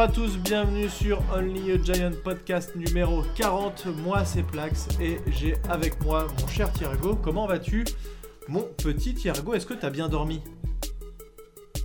[0.00, 3.84] Bonjour à tous, bienvenue sur Only a Giant podcast numéro 40.
[4.02, 7.16] Moi c'est Plax et j'ai avec moi mon cher Thiergo.
[7.16, 7.84] Comment vas-tu?
[8.48, 10.40] Mon petit Thiergo, est-ce que t'as bien dormi?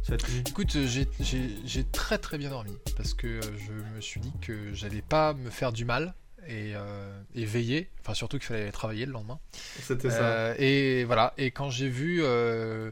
[0.02, 0.44] Cette nuit?
[0.48, 4.74] Écoute, euh, j'ai- très très bien dormi parce que euh, je me suis dit que
[4.74, 6.16] j'allais pas me faire du mal
[6.48, 9.40] et, euh, et veiller, enfin surtout qu'il fallait travailler le lendemain.
[9.82, 10.24] C'était ça.
[10.24, 12.92] Euh, et voilà, et quand j'ai vu, euh,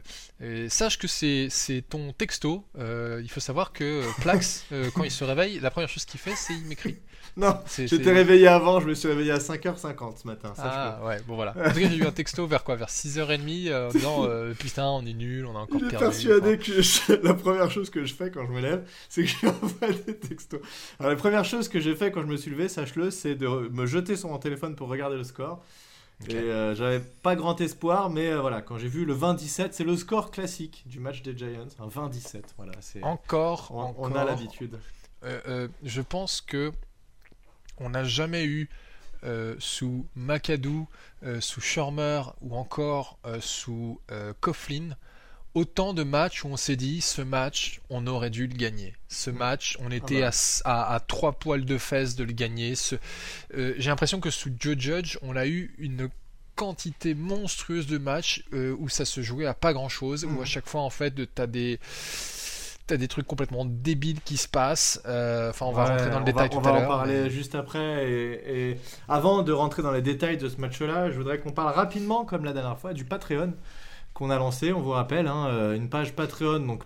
[0.68, 1.50] sache que c'est
[1.88, 6.20] ton texto, il faut savoir que Plax, quand il se réveille, la première chose qu'il
[6.20, 6.96] fait c'est il m'écrit.
[7.36, 10.52] non, j'étais réveillé avant, je me suis réveillé à 5h50 ce matin.
[10.58, 11.52] Ah ouais, bon voilà.
[11.56, 14.54] En tout cas, j'ai eu un texto vers quoi Vers 6h30 euh, en disant euh,
[14.58, 15.96] Putain, on est nul, on a encore perdu.
[15.96, 19.28] persuadé que je- la première chose que je fais quand je me lève, c'est que
[19.28, 20.60] je lui envoie des textos.
[21.00, 23.46] Alors la première chose que j'ai fait quand je me suis levé, sache-le, c'est de
[23.48, 25.62] me jeter sur mon téléphone pour regarder le score.
[26.28, 29.82] Et euh, j'avais pas grand espoir, mais euh, voilà, quand j'ai vu le 20-17, c'est
[29.82, 32.42] le score classique du match des Giants, un 20-17.
[32.56, 33.94] Voilà, c'est Encore, on, encore.
[34.12, 34.78] on a l'habitude.
[35.24, 36.70] Euh, je pense que
[37.78, 38.68] on n'a jamais eu
[39.24, 40.86] euh, sous McAdoo,
[41.22, 44.00] euh, sous Schirmer ou encore euh, sous
[44.40, 44.90] Coughlin
[45.54, 48.94] autant de matchs où on s'est dit ce match on aurait dû le gagner.
[49.08, 49.36] Ce Mm.
[49.36, 50.26] match on était bah.
[50.26, 52.74] à s- à, à trois poils de fesses de le gagner.
[52.74, 52.96] Ce-
[53.56, 56.10] J'ai l'impression que sous Joe Judge on a eu une
[56.56, 60.36] quantité monstrueuse de matchs où ça se jouait à pas grand chose, Mm.
[60.36, 61.78] où à chaque fois en fait t'as des
[62.86, 65.00] T'as des trucs complètement débiles qui se passent.
[65.06, 66.72] Euh, Enfin, on va Ouais, rentrer dans le on détail va, tout on à va
[66.80, 66.84] l'heure.
[66.90, 68.10] en parler mais- juste après.
[68.10, 68.76] Et, et
[69.08, 72.44] avant de rentrer dans les détails de ce match-là, je voudrais qu'on parle rapidement, comme
[72.44, 73.54] la dernière fois, du Patreon
[74.12, 74.72] qu'on a lancé.
[74.74, 76.82] On vous rappelle, hein, euh, une page Patreon, donc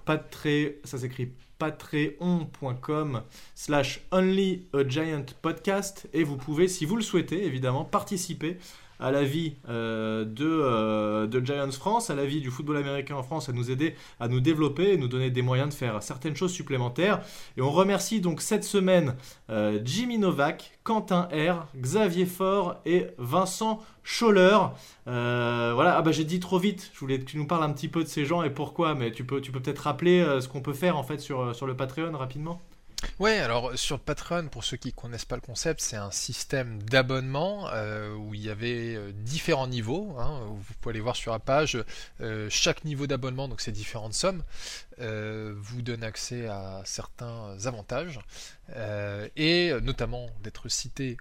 [0.85, 3.23] ça s'écrit patreon.com
[3.55, 6.09] slash only a giant podcast.
[6.13, 8.59] Et vous pouvez, si vous le souhaitez, évidemment, participer
[9.01, 13.17] à la vie euh, de, euh, de Giants France, à la vie du football américain
[13.17, 16.03] en France, à nous aider à nous développer et nous donner des moyens de faire
[16.03, 17.21] certaines choses supplémentaires.
[17.57, 19.17] Et on remercie donc cette semaine
[19.51, 24.59] euh, Jimmy Novak, Quentin R, Xavier Faure et Vincent Scholler.
[25.07, 27.89] Voilà, ah bah j'ai dit trop vite, je voulais que tu nous parles un petit
[27.89, 30.61] peu de ces gens et pourquoi, mais tu peux, tu peux peut-être rappeler ce qu'on
[30.61, 32.61] peut faire en fait sur, sur le Patreon rapidement
[33.21, 36.83] Ouais, alors sur le Patreon, pour ceux qui connaissent pas le concept, c'est un système
[36.83, 40.17] d'abonnement euh, où il y avait euh, différents niveaux.
[40.19, 41.79] hein, vous pouvez aller voir sur la page.
[42.21, 44.43] euh, chaque niveau d'abonnement, donc c'est différentes sommes,
[45.01, 48.19] euh, vous donne accès à certains avantages
[48.75, 51.17] euh, et euh, notamment d'être cité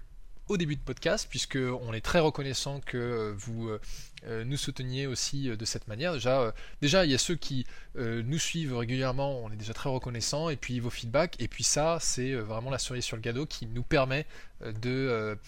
[0.48, 3.80] au début de podcast, puisque on est très reconnaissant que euh, vous euh,
[4.26, 6.14] euh, nous souteniez aussi de cette manière.
[6.14, 7.66] Déjà, déjà, il y a ceux qui
[7.96, 11.98] nous suivent régulièrement, on est déjà très reconnaissant, et puis vos feedbacks, et puis ça,
[12.00, 14.26] c'est vraiment la cerise sur le gâteau qui nous permet
[14.60, 15.38] de,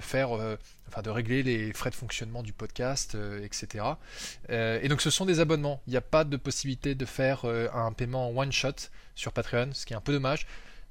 [0.00, 0.30] faire,
[0.88, 3.84] enfin, de régler les frais de fonctionnement du podcast, etc.
[4.48, 5.80] Et donc, ce sont des abonnements.
[5.86, 9.70] Il n'y a pas de possibilité de faire un paiement en one shot sur Patreon,
[9.72, 10.46] ce qui est un peu dommage.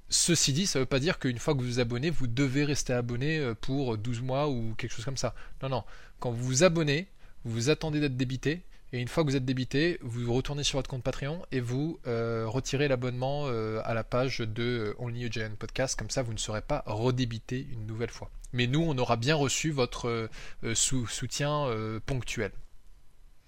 [0.09, 2.63] Ceci dit, ça ne veut pas dire qu'une fois que vous vous abonnez, vous devez
[2.65, 5.35] rester abonné euh, pour 12 mois ou quelque chose comme ça.
[5.61, 5.83] Non, non.
[6.19, 7.07] Quand vous vous abonnez,
[7.45, 10.89] vous attendez d'être débité, et une fois que vous êtes débité, vous retournez sur votre
[10.89, 15.97] compte Patreon et vous euh, retirez l'abonnement euh, à la page de Only Podcast.
[15.97, 18.31] Comme ça, vous ne serez pas redébité une nouvelle fois.
[18.51, 20.27] Mais nous, on aura bien reçu votre
[20.73, 21.67] sou- soutien
[22.07, 22.51] ponctuel.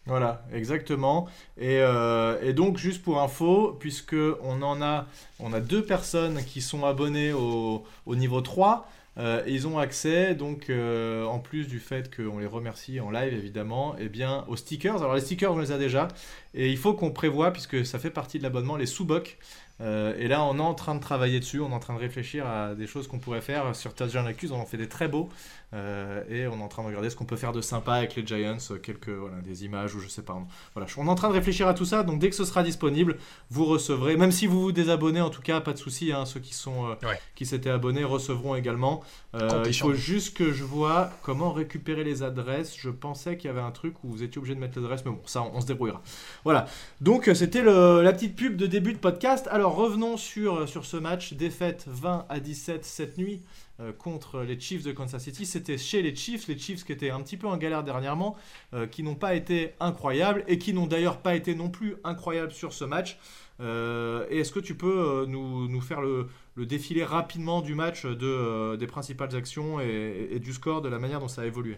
[0.07, 1.27] Voilà, exactement.
[1.57, 5.05] Et, euh, et donc, juste pour info, puisque on en a,
[5.39, 10.33] on a deux personnes qui sont abonnées au, au niveau 3, euh, ils ont accès,
[10.33, 14.55] donc, euh, en plus du fait qu'on les remercie en live, évidemment, eh bien, aux
[14.55, 14.97] stickers.
[14.97, 16.07] Alors, les stickers, on les a déjà.
[16.55, 19.37] Et il faut qu'on prévoit, puisque ça fait partie de l'abonnement, les sous-bocs.
[19.79, 22.45] Et là, on est en train de travailler dessus, on est en train de réfléchir
[22.45, 24.51] à des choses qu'on pourrait faire sur Touchdown Accuse.
[24.51, 25.29] On en fait des très beaux.
[25.73, 28.15] Euh, et on est en train de regarder ce qu'on peut faire de sympa avec
[28.15, 30.37] les Giants, euh, quelques voilà, des images ou je sais pas.
[30.75, 32.03] Voilà, on est en train de réfléchir à tout ça.
[32.03, 33.17] Donc dès que ce sera disponible,
[33.49, 34.17] vous recevrez.
[34.17, 36.11] Même si vous vous désabonnez, en tout cas, pas de souci.
[36.11, 37.19] hein, ceux qui sont euh, Ouais.
[37.35, 39.01] qui s'étaient abonnés recevront également.
[39.33, 42.75] Euh, il faut juste que je vois comment récupérer les adresses.
[42.77, 45.11] Je pensais qu'il y avait un truc où vous étiez obligé de mettre l'adresse, mais
[45.11, 46.01] bon, ça, on, on se débrouillera.
[46.43, 46.65] Voilà.
[46.99, 49.47] Donc c'était la petite pub de début de podcast.
[49.51, 51.33] Alors revenons sur, sur ce match.
[51.33, 53.41] Défaite 20 à 17 cette nuit
[53.81, 55.45] euh, contre les Chiefs de Kansas City.
[55.45, 58.35] C'était chez les Chiefs, les Chiefs qui étaient un petit peu en galère dernièrement,
[58.73, 62.51] euh, qui n'ont pas été incroyables et qui n'ont d'ailleurs pas été non plus incroyables
[62.51, 63.17] sur ce match.
[63.59, 68.87] Euh, et est-ce que tu peux nous, faire le, défilé rapidement du match, de, des
[68.87, 71.77] principales actions et du score, de la manière dont ça a évolué?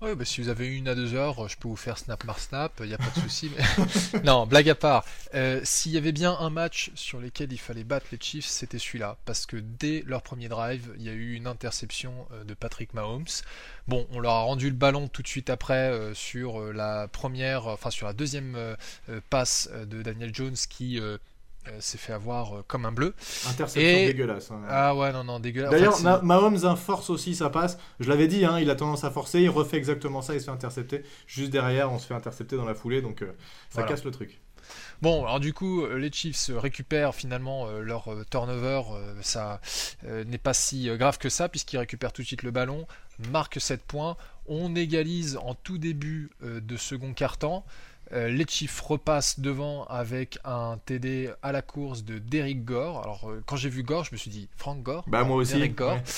[0.00, 2.38] Ouais, bah, si vous avez une à deux heures, je peux vous faire snap mar
[2.38, 3.50] snap, il n'y a pas de souci.
[3.56, 4.20] Mais...
[4.24, 5.04] non, blague à part.
[5.34, 8.78] euh, S'il y avait bien un match sur lequel il fallait battre les Chiefs, c'était
[8.78, 9.16] celui-là.
[9.24, 12.94] Parce que dès leur premier drive, il y a eu une interception euh, de Patrick
[12.94, 13.24] Mahomes.
[13.88, 17.66] Bon, on leur a rendu le ballon tout de suite après euh, sur la première,
[17.66, 18.56] enfin sur la deuxième
[19.30, 21.00] passe de Daniel Jones qui
[21.68, 23.14] euh, s'est fait avoir comme un bleu.
[23.48, 24.50] Interception dégueulasse.
[24.50, 24.62] Hein.
[24.68, 25.70] Ah ouais, non, non, dégueulasse.
[25.70, 27.78] D'ailleurs, Mahomes force aussi, ça passe.
[28.00, 30.46] Je l'avais dit, hein, il a tendance à forcer, il refait exactement ça, il se
[30.46, 31.02] fait intercepter.
[31.26, 33.24] Juste derrière, on se fait intercepter dans la foulée, donc
[33.70, 34.40] ça casse le truc.
[35.02, 38.82] Bon, alors du coup, les Chiefs récupèrent finalement leur turnover.
[39.20, 39.60] ça
[40.02, 42.86] n'est pas si grave que ça, puisqu'ils récupèrent tout de suite le ballon,
[43.30, 44.16] marquent 7 points.
[44.46, 47.64] On égalise en tout début de second quart-temps.
[48.12, 53.02] Euh, les Chiefs repassent devant avec un TD à la course de Derrick Gore.
[53.02, 55.54] Alors, euh, quand j'ai vu Gore, je me suis dit Frank Gore Bah, moi aussi.
[55.54, 55.98] Derrick Gore.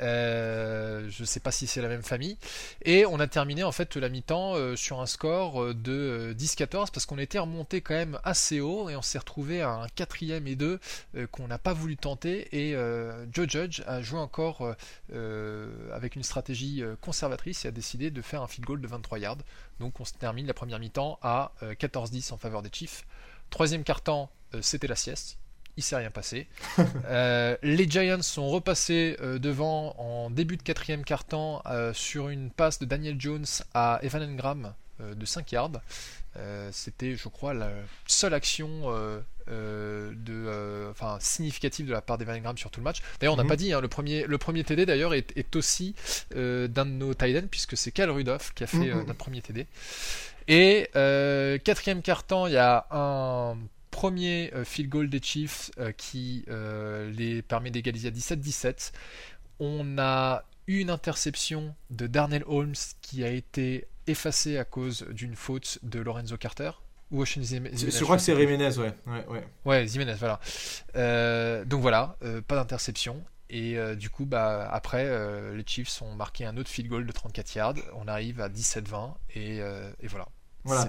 [0.00, 2.38] Euh, je sais pas si c'est la même famille.
[2.84, 7.18] Et on a terminé en fait la mi-temps sur un score de 10-14 parce qu'on
[7.18, 10.80] était remonté quand même assez haut et on s'est retrouvé à un quatrième et deux
[11.32, 12.48] qu'on n'a pas voulu tenter.
[12.56, 12.74] Et
[13.32, 14.74] Joe Judge a joué encore
[15.92, 19.38] avec une stratégie conservatrice et a décidé de faire un field goal de 23 yards.
[19.80, 23.06] Donc on se termine la première mi-temps à 14-10 euh, en faveur des Chiefs.
[23.48, 25.38] Troisième quart-temps, euh, c'était la sieste.
[25.76, 26.46] Il s'est rien passé.
[27.06, 31.62] Euh, les Giants sont repassés devant en début de quatrième quart-temps
[31.92, 35.80] sur une passe de Daniel Jones à Evan Engram de 5 yards.
[36.72, 37.70] C'était, je crois, la
[38.06, 38.92] seule action
[39.46, 43.02] de, enfin, significative de la part d'Evan sur tout le match.
[43.18, 43.48] D'ailleurs, on n'a mhm.
[43.48, 45.94] pas dit, hein, le, premier, le premier TD d'ailleurs est, aussi
[46.30, 49.66] d'un de nos tight puisque c'est Cal Rudolph qui a fait notre premier TD.
[50.50, 53.56] Et euh, quatrième quart-temps, il y a un
[53.92, 56.44] premier euh, field goal des Chiefs euh, qui
[57.16, 58.92] les permet d'égaliser à 17-17.
[59.60, 65.78] On a une interception de Darnell Holmes qui a été effacée à cause d'une faute
[65.82, 66.70] de Lorenzo Carter.
[67.10, 68.92] Ou Je crois que c'est Jiménez, ouais.
[69.06, 69.26] Ouais,
[69.64, 69.86] ouais.
[70.18, 71.64] voilà.
[71.64, 72.16] donc voilà,
[72.46, 73.22] pas d'interception.
[73.48, 75.10] Et du coup, bah, après,
[75.56, 77.74] les Chiefs ont marqué un autre field goal de 34 yards.
[77.96, 80.28] On arrive à 17-20 et, et, voilà.
[80.62, 80.88] Voilà.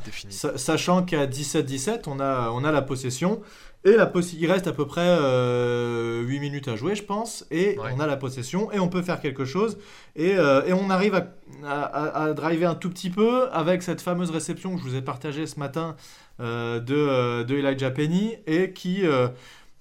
[0.58, 3.42] Sachant qu'à 17-17, on a, on a la possession.
[3.83, 7.48] Et la il reste à peu près 8 euh, minutes à jouer, je pense.
[7.50, 9.80] Et on a la possession et on peut faire quelque chose.
[10.16, 11.16] Et, euh, et on arrive
[11.66, 11.83] à,
[12.25, 15.48] à, driver un tout petit peu avec cette fameuse réception que je vous ai partagée
[15.48, 15.95] ce matin
[16.39, 19.04] euh, de, de Elijah Penny et qui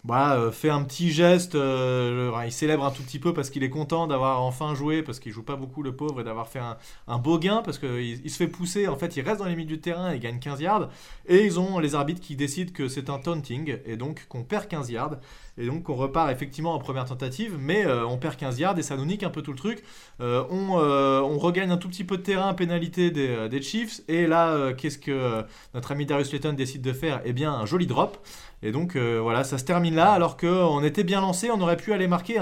[0.04, 3.62] bah, euh, fait un petit geste, euh, il célèbre un tout petit peu parce qu'il
[3.62, 6.60] est content d'avoir enfin joué, parce qu'il joue pas beaucoup le pauvre, et d'avoir fait
[7.06, 9.56] un, beau gain, parce qu'il il se fait pousser, en fait il reste dans les
[9.56, 10.88] milieux du terrain, il gagne 15 yards,
[11.26, 14.68] et ils ont les arbitres qui décident que c'est un taunting, et donc qu'on perd
[14.68, 15.16] 15 yards,
[15.58, 18.82] et donc on repart effectivement en première tentative, mais euh, on perd 15 yards, et
[18.82, 19.82] ça nous nique un peu tout le truc.
[20.20, 24.98] on, regagne un tout petit peu de terrain pénalité des, des Chiefs, et là, qu'est-ce
[24.98, 25.42] que
[25.74, 27.20] notre ami Darius Layton décide de faire?
[27.24, 28.18] Eh bien, un joli drop.
[28.62, 31.78] Et donc euh, voilà, ça se termine là, alors qu'on était bien lancé, on aurait
[31.78, 32.38] pu aller marquer.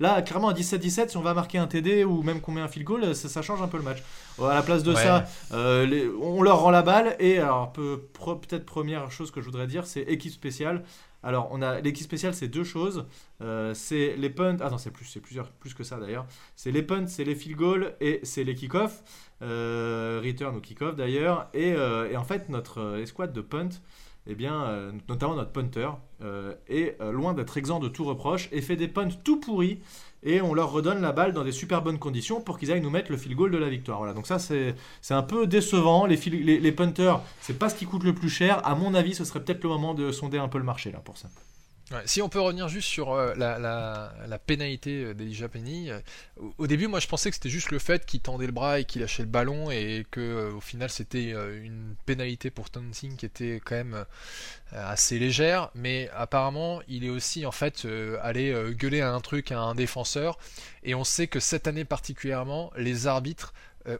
[0.00, 2.68] Là, clairement, à 17-17, si on va marquer un TD ou même qu'on met un
[2.68, 4.02] field goal, ça, change un peu le match.
[4.38, 7.16] À la place de ça, euh, on leur rend la balle.
[7.20, 10.84] Et alors, peut-être première chose que je voudrais dire, c'est équipe spéciale.
[11.24, 13.06] Alors, on a l'équipe spéciale, c'est deux choses.
[13.40, 14.56] Euh, c'est les punts.
[14.60, 16.26] Ah non, c'est plus, c'est plusieurs, plus que ça d'ailleurs.
[16.56, 19.02] C'est les punts, c'est les field goals et c'est les kick-off.
[19.40, 21.48] return ou kick-off d'ailleurs.
[21.54, 23.70] Et, et, en fait, notre escouade de punt,
[24.26, 25.88] eh bien, euh, notamment notre punter,
[26.22, 29.80] euh, est euh, loin d'être exempt de tout reproche et fait des punts tout pourris
[30.22, 32.90] et on leur redonne la balle dans des super bonnes conditions pour qu'ils aillent nous
[32.90, 33.98] mettre le field goal de la victoire.
[33.98, 34.74] Voilà, donc ça c'est
[35.10, 36.06] un peu décevant.
[36.06, 38.64] Les, les, les punters, c'est pas ce qui coûte le plus cher.
[38.64, 41.00] À mon avis, ce serait peut-être le moment de sonder un peu le marché là
[41.00, 41.28] pour ça
[42.06, 46.00] si on peut revenir juste sur euh, la, pénalité euh, d'Elijah euh,
[46.58, 48.84] au, début, moi je pensais que c'était juste le fait qu'il tendait le bras et
[48.84, 53.60] qu'il lâchait le ballon et que au final c'était une pénalité pour taunting qui était
[53.64, 54.04] quand même
[54.72, 57.86] assez légère, mais apparemment il est aussi en fait
[58.22, 60.38] allé gueuler à un truc à un défenseur.
[60.82, 63.52] Et on sait que cette année particulièrement, les arbitres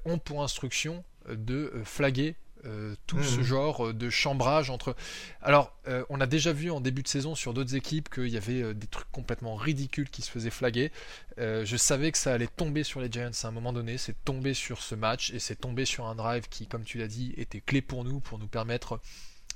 [0.04, 3.42] ont pour instruction de flaguer euh, tout ce mmh.
[3.42, 4.94] genre euh, de chambrage entre.
[5.42, 8.36] Alors, euh, on a déjà vu en début de saison sur d'autres équipes qu'il y
[8.36, 10.92] avait des trucs complètement ridicules qui se faisaient flaguer.
[11.38, 13.98] je savais que ça allait tomber sur les Giants à un moment donné.
[13.98, 17.08] C'est tombé sur ce match et c'est tombé sur un drive qui, comme tu l'as
[17.08, 19.00] dit, était clé pour nous, pour nous permettre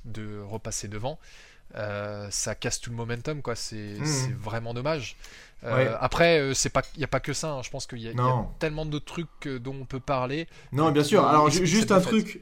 [0.03, 1.17] de repasser devant.
[1.73, 3.55] ça casse tout le momentum, quoi.
[3.55, 4.33] C'est mmh.
[4.33, 5.15] vraiment dommage.
[5.63, 7.53] Euh, après, euh, c'est pas, il y a pas que ça.
[7.53, 7.61] Hein.
[7.63, 8.13] Je pense qu'il y, a
[8.59, 10.47] tellement d'autres trucs euh, dont on peut parler.
[10.71, 11.25] Non, bien sûr.
[11.25, 12.41] Alors juste un truc,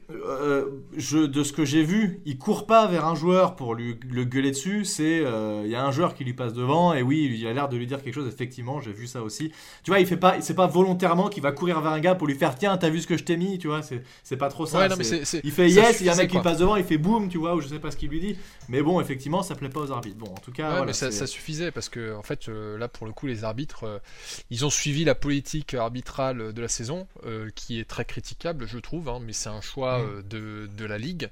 [0.97, 4.25] je, de ce que j'ai vu, il court pas vers un joueur pour lui le
[4.25, 4.83] gueuler dessus.
[4.83, 5.23] C'est,
[5.63, 7.77] il y a un joueur qui lui passe devant et oui, il a l'air de
[7.77, 8.27] lui dire quelque chose.
[8.27, 9.51] Effectivement, j'ai vu ça aussi.
[9.83, 12.27] Tu vois, il fait pas, c'est pas volontairement qu'il va courir vers un gars pour
[12.27, 13.81] lui faire tiens, t'as vu ce que je t'ai mis, tu vois.
[14.23, 14.87] C'est pas trop ça.
[14.87, 17.37] il fait yes, il y a un mec qui passe devant, il fait boum, tu
[17.37, 18.37] vois, ou je sais pas ce qu'il lui dit.
[18.67, 20.17] Mais bon, effectivement, ça plaît pas aux arbitres.
[20.17, 23.09] Bon, en tout cas, mais ça, ça, suffisait parce que en fait, là pour pour
[23.11, 24.01] le coup, les arbitres,
[24.49, 27.07] ils ont suivi la politique arbitrale de la saison,
[27.53, 30.23] qui est très critiquable, je trouve, hein, mais c'est un choix mm.
[30.27, 31.29] de, de, la ligue.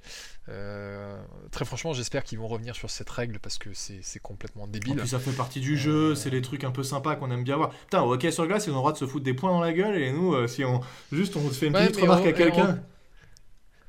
[1.51, 4.94] très franchement, j'espère qu'ils vont revenir sur cette règle parce que c'est complètement débile.
[4.94, 7.44] Et puis ça fait partie du jeu, c'est les trucs un peu sympas qu'on aime
[7.44, 7.72] bien voir.
[7.72, 9.62] Putain, au hockey sur glace, ils ont le droit de se foutre des points dans
[9.62, 12.80] la gueule et nous, si on juste on fait une petite remarque à quelqu'un.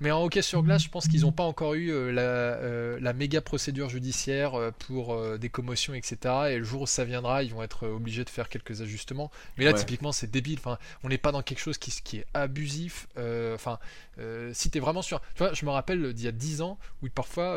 [0.01, 3.13] Mais en hockey sur glace, je pense qu'ils n'ont pas encore eu euh, euh, la,
[3.13, 6.17] méga procédure judiciaire euh, pour des commotions, etc.
[6.51, 9.31] Et le jour où ça viendra, ils vont être obligés de faire quelques ajustements.
[9.57, 10.59] Mais là, typiquement, c'est débile.
[10.59, 13.07] Enfin, on n'est pas dans quelque chose qui, qui est abusif.
[13.55, 13.79] Enfin,
[14.53, 15.21] si tu es vraiment sûr.
[15.35, 17.57] Tu vois, je me rappelle d'il y a 10 ans où parfois,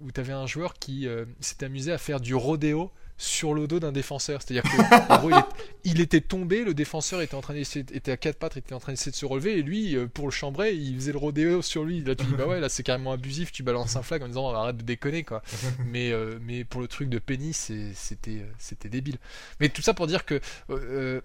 [0.00, 1.08] où tu avais un joueur qui
[1.40, 4.42] s'était amusé à faire du rodéo sur le dos d'un défenseur.
[4.42, 5.44] C'est-à-dire qu'il
[5.84, 8.92] il, était tombé, le défenseur était en train était à quatre pattes, était en train
[8.92, 11.84] d'essayer de se relever, et lui, euh, pour le chambrer, il faisait le rodéo sur
[11.84, 12.02] lui.
[12.02, 14.52] Là, tu dis, bah ouais, là c'est carrément abusif, tu balances un flag en disant
[14.52, 15.42] arrête de déconner, quoi.
[15.86, 19.18] mais, euh, mais pour le truc de Penny, c'était, c'était débile.
[19.60, 20.40] Mais tout ça pour dire que
[20.70, 21.20] euh,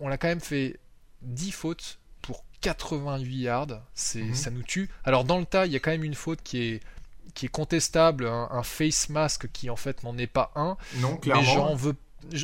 [0.00, 0.78] on a quand même fait
[1.22, 4.34] 10 fautes pour 88 yards, c'est, mhm.
[4.34, 4.88] ça nous tue.
[5.04, 6.80] Alors dans le tas, il y a quand même une faute qui est
[7.34, 10.76] qui est contestable, un, face mask qui en fait n'en est pas un.
[10.96, 11.42] Non, clairement.
[11.42, 11.96] Mais j'en veux.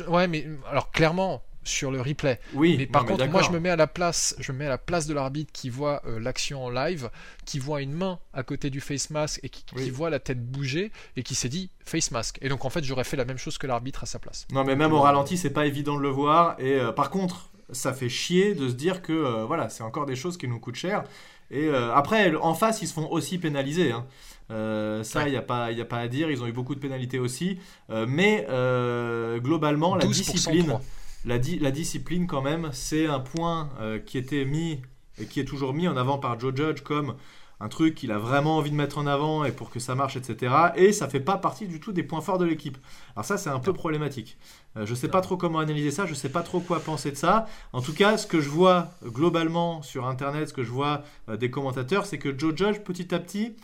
[0.07, 2.39] ouais, mais alors clairement sur le replay.
[2.53, 2.75] Oui.
[2.77, 4.77] Mais par contre, moi je me mets à la place, je me mets à la
[4.77, 7.09] place de l'arbitre qui voit euh, l'action en live,
[7.45, 10.91] qui voit une main à côté du face mask et qui, voit la tête bouger
[11.17, 12.37] et qui s'est dit face mask.
[12.41, 14.47] Et donc en fait, j'aurais fait la même chose que l'arbitre à sa place.
[14.51, 16.55] Non, mais même au ralenti, c'est pas évident de le voir.
[16.59, 20.05] Et euh, par contre, ça fait chier de se dire que euh, voilà, c'est encore
[20.05, 21.03] des choses qui nous coûtent cher.
[21.51, 23.91] Et après, en face, ils se font aussi pénaliser.
[23.91, 24.07] Hein.
[24.51, 26.29] Euh, ça, il n'y a, pas, a pas à dire.
[26.29, 27.59] Ils ont eu beaucoup de pénalités aussi.
[27.89, 30.79] Euh, mais euh, globalement, la discipline,
[31.25, 33.69] la, la, discipline, quand même, c'est un point
[34.05, 34.81] qui était mis
[35.19, 37.15] et qui est toujours mis en avant par Joe Judge comme
[37.61, 40.17] un truc qu'il a vraiment envie de mettre en avant et pour que ça marche,
[40.17, 40.53] etc.
[40.75, 42.77] Et ça fait pas partie du tout des points forts de l'équipe.
[43.15, 44.37] Alors ça, c'est un peu problématique.
[44.75, 47.47] je sais pas trop comment analyser ça, je sais pas trop quoi penser de ça.
[47.71, 51.49] En tout cas, ce que je vois globalement sur Internet, ce que je vois des
[51.49, 53.55] commentateurs, c'est que Joe Judge, petit à petit,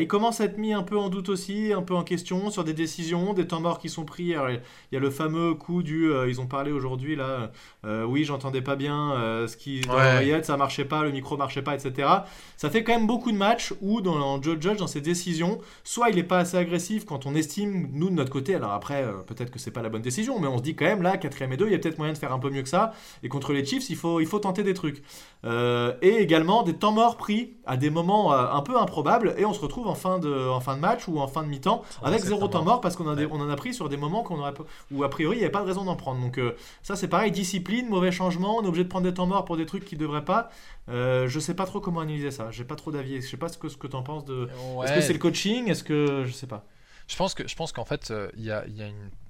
[0.00, 2.64] il commence à être mis un peu en doute aussi, un peu en question sur
[2.64, 4.24] des décisions, des temps morts qui sont pris.
[4.24, 4.60] il
[4.92, 7.50] y a le fameux coup du, euh, ils ont parlé aujourd'hui là,
[7.84, 10.42] euh, oui j'entendais pas bien euh, ce qui dans ouais.
[10.42, 12.08] ça marchait pas, le micro marchait pas, etc.
[12.56, 16.10] Ça fait quand même beaucoup de matchs où dans le Judge dans ses décisions, soit
[16.10, 18.54] il est pas assez agressif quand on estime nous de notre côté.
[18.54, 21.02] Alors après peut-être que c'est pas la bonne décision, mais on se dit quand même
[21.02, 22.68] là 4 et 2, il y a peut-être moyen de faire un peu mieux que
[22.68, 22.92] ça.
[23.22, 25.02] Et contre les Chiefs, il faut il faut tenter des trucs.
[25.44, 29.60] et également des temps morts pris à des moments un peu improbables et on se
[29.60, 32.48] retrouve en fin de, en fin de match ou en fin de mi-temps avec zéro
[32.48, 34.52] temps mort parce qu'on on en a pris sur des moments qu'on aurait
[34.90, 36.20] où a priori il n'y avait pas de raison d'en prendre.
[36.20, 39.26] Donc euh, ça c'est pareil, discipline, mauvais changement, on est obligé de prendre des temps
[39.26, 40.50] morts pour des trucs qui ne devraient pas.
[40.88, 43.20] Euh, je sais pas trop comment analyser ça, j'ai pas trop d'avis.
[43.20, 44.48] Je sais pas ce que, ce que tu en penses de.
[44.84, 45.68] Est-ce que c'est le coaching?
[45.68, 46.64] Est-ce que je sais pas
[47.08, 48.86] je pense que je pense qu'en fait euh, il y, a, y, a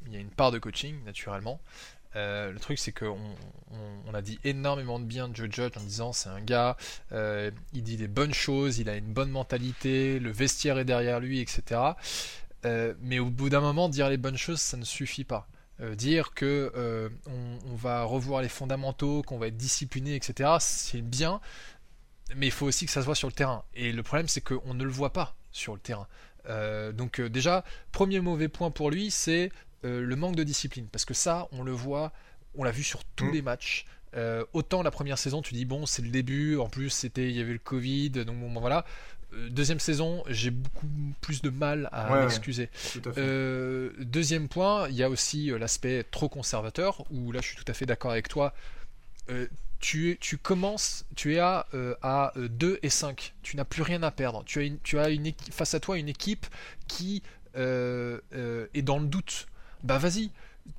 [0.09, 1.61] y, a, une part de coaching naturellement
[2.17, 3.19] euh, le truc, c'est qu'on
[4.07, 6.77] on, a dit énormément de bien de Joe Judge en disant c'est un gars,
[7.13, 11.21] euh, il dit des bonnes choses, il a une bonne mentalité, le vestiaire est derrière
[11.21, 11.81] lui, etc.
[12.67, 15.49] Euh, mais au bout d'un moment, dire les bonnes choses, ça ne suffit pas.
[15.97, 20.51] dire que on, va revoir les fondamentaux, qu'on va être discipliné, etc.
[20.61, 21.41] C'est bien,
[22.37, 23.65] mais il faut aussi que ça se voit sur le terrain.
[23.75, 26.07] Et le problème, c'est qu'on ne le voit pas sur le terrain.
[26.93, 29.51] donc déjà, premier mauvais point pour lui, c'est
[29.85, 30.87] euh, le manque de discipline.
[30.91, 32.13] Parce que ça, on le voit,
[32.55, 33.33] on l'a vu sur tous mm.
[33.33, 33.85] les matchs.
[34.15, 36.57] Euh, autant la première saison, tu dis bon, c'est le début.
[36.59, 38.85] En plus, c'était, il y avait le Covid, donc bon, voilà.
[39.33, 40.87] Euh, deuxième saison, j'ai beaucoup
[41.21, 42.69] plus de mal à m'excuser.
[43.99, 47.73] deuxième point, il y a aussi l'aspect trop conservateur, où là je suis tout à
[47.73, 48.53] fait d'accord avec toi.
[49.81, 51.67] tu, tu, commences, tu es à,
[52.03, 54.45] à 2 et 5, tu n'as plus rien à perdre.
[54.45, 56.47] Tu as, tu as une, face à toi une équipe
[56.87, 57.23] qui
[57.55, 59.47] est dans le doute
[59.83, 60.31] bah vas-y,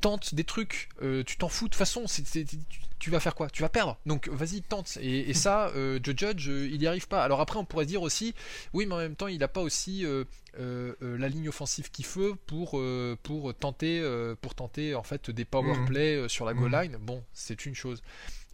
[0.01, 2.05] tente des trucs, euh, tu t'en fous de toute façon,
[2.99, 3.49] tu vas faire quoi?
[3.49, 4.97] Tu vas perdre, donc vas-y, tente.
[5.01, 7.23] Et, ça, euh, Joe Judge, euh, il n'y arrive pas.
[7.23, 8.33] Alors après, on pourrait dire aussi,
[8.73, 10.05] oui, mais en même temps, il n'a pas aussi
[10.57, 12.81] la ligne offensive qu'il faut pour,
[13.23, 14.01] pour, tenter,
[14.41, 15.85] pour tenter en fait des power mmh.
[15.85, 16.81] play sur la goal mmh.
[16.81, 16.97] line.
[17.01, 18.01] Bon, c'est une chose.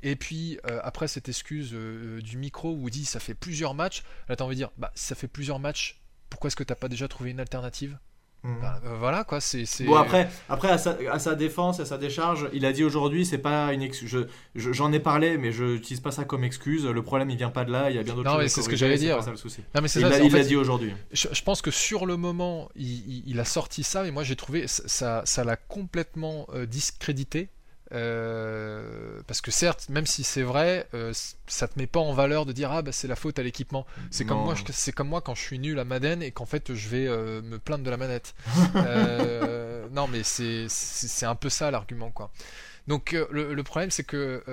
[0.02, 4.36] Et puis après cette excuse du micro où il dit ça fait plusieurs matchs, là
[4.36, 7.08] t'as envie de dire bah ça fait plusieurs matchs, pourquoi est-ce que t'as pas déjà
[7.08, 7.98] trouvé une alternative?
[8.44, 9.66] Bah, euh, voilà quoi, c'est.
[9.84, 13.26] Bon après, après à sa, à, sa, défense, à sa décharge, il a dit aujourd'hui,
[13.26, 14.28] c'est pas une excuse.
[14.56, 16.86] J'en ai parlé, mais je n'utilise pas ça comme excuse.
[16.86, 17.90] Le problème, il vient pas de là.
[17.90, 18.38] Il y a bien d'autres choses.
[18.38, 19.22] Non mais c'est ce que j'allais dire.
[19.24, 19.62] Ça, le souci.
[19.76, 20.94] Non, mais il l'a dit aujourd'hui.
[21.12, 24.68] Je, pense que sur le moment, il, il, a sorti ça, et moi j'ai trouvé
[24.68, 27.50] ça, ça l'a complètement euh, discrédité.
[27.92, 31.12] Euh, parce que certes, même si c'est vrai, euh,
[31.48, 33.86] ça te met pas en valeur de dire ah bah c'est la faute à l'équipement.
[34.12, 36.74] C'est comme moi, c'est comme moi quand je suis nul à Madden et qu'en fait
[36.74, 38.36] je vais euh, me plaindre de la manette.
[39.92, 42.32] non mais c'est c'est un peu ça l'argument quoi.
[42.88, 44.44] Donc le, le, problème c'est que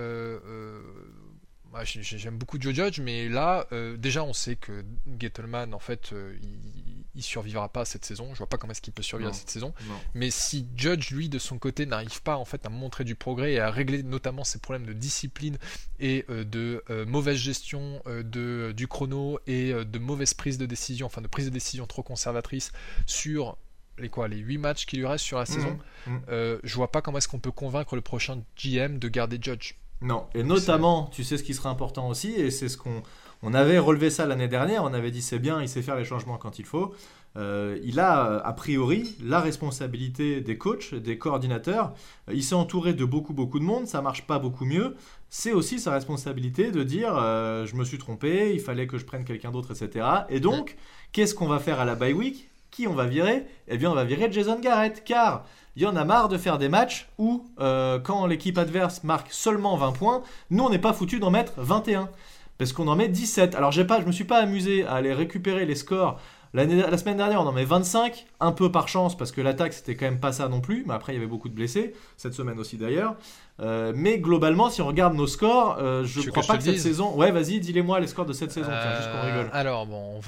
[1.82, 3.66] j'aime beaucoup Joe Judge, mais là
[3.98, 4.84] déjà on sait que
[5.18, 8.32] Gettleman en fait il il survivra pas cette saison.
[8.34, 9.72] Je vois pas comment est-ce qu'il peut survivre à cette saison.
[10.14, 13.54] Mais si Judge, lui, de son côté, n'arrive pas en fait à montrer du progrès
[13.54, 15.56] et à régler notamment ses problèmes de discipline
[15.98, 20.66] et euh, de euh, mauvaise gestion euh, de, du chrono et de mauvaise prise de
[20.66, 22.72] décision, enfin de prise de décision trop conservatrice
[23.06, 23.56] sur
[23.98, 25.46] les quoi, les 8 matchs qui lui restent sur la mmh.
[25.46, 26.16] saison, mmh.
[26.62, 29.74] je vois pas comment est-ce qu'on peut convaincre le prochain GM de garder Judge.
[30.02, 33.02] Non, et notamment, tu sais ce qui sera important aussi, et c'est ce qu'on
[33.42, 36.04] on avait relevé ça l'année dernière, on avait dit c'est bien, il sait faire les
[36.04, 36.94] changements quand il faut.
[37.36, 41.92] Euh, il a a priori la responsabilité des coachs, des coordinateurs.
[42.32, 44.96] Il s'est entouré de beaucoup beaucoup de monde, ça marche pas beaucoup mieux.
[45.28, 49.04] C'est aussi sa responsabilité de dire euh, je me suis trompé, il fallait que je
[49.04, 50.06] prenne quelqu'un d'autre, etc.
[50.30, 50.76] Et donc,
[51.12, 52.48] qu'est-ce qu'on va faire à la bye week?
[52.70, 53.46] Qui on va virer?
[53.68, 56.56] Eh bien, on va virer Jason Garrett, car il y en a marre de faire
[56.56, 60.94] des matchs où, euh, quand l'équipe adverse marque seulement 20 points, nous on n'est pas
[60.94, 62.08] foutu d'en mettre 21
[62.56, 63.54] parce qu'on en met 17.
[63.54, 66.18] Alors j'ai pas, je me suis pas amusé à aller récupérer les scores.
[66.54, 69.94] La semaine dernière, on en met 25, un peu par chance, parce que l'attaque, c'était
[69.94, 72.34] quand même pas ça non plus, mais après, il y avait beaucoup de blessés, cette
[72.34, 73.16] semaine aussi d'ailleurs.
[73.60, 76.78] Euh, mais globalement, si on regarde nos scores, euh, je ne crois pas que, cette
[76.78, 77.14] saison.
[77.14, 79.46] Ouais, vas-y, dis-les-moi les scores de cette saison, juste qu'on rigole.
[79.46, 80.20] Euh, alors, bon,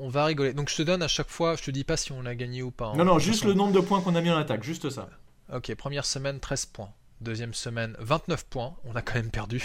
[0.00, 0.52] on, va rigoler.
[0.52, 2.62] Donc, je te donne à chaque fois, je te dis pas si on a gagné
[2.62, 2.86] ou pas.
[2.86, 2.96] Hein.
[2.96, 5.08] Non, non, juste le nombre de points qu'on a mis en attaque, juste ça.
[5.52, 6.90] Ok, première semaine, 13 points.
[7.20, 8.76] Deuxième semaine, 29 points.
[8.84, 9.62] On a quand même perdu.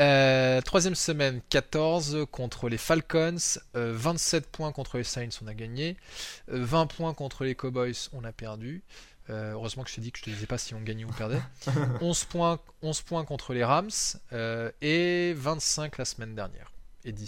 [0.00, 3.36] Euh, troisième semaine, 14 contre les Falcons.
[3.74, 5.96] 27 euh, points contre les Saints, on a gagné.
[6.48, 8.82] 20 euh, points contre les Cowboys, on a perdu.
[9.28, 11.40] heureusement que je t'ai dit que je te disais pas si on gagnait ou perdait.
[12.00, 13.90] 11 points, 11 points contre les Rams.
[14.80, 16.72] et 25 la semaine dernière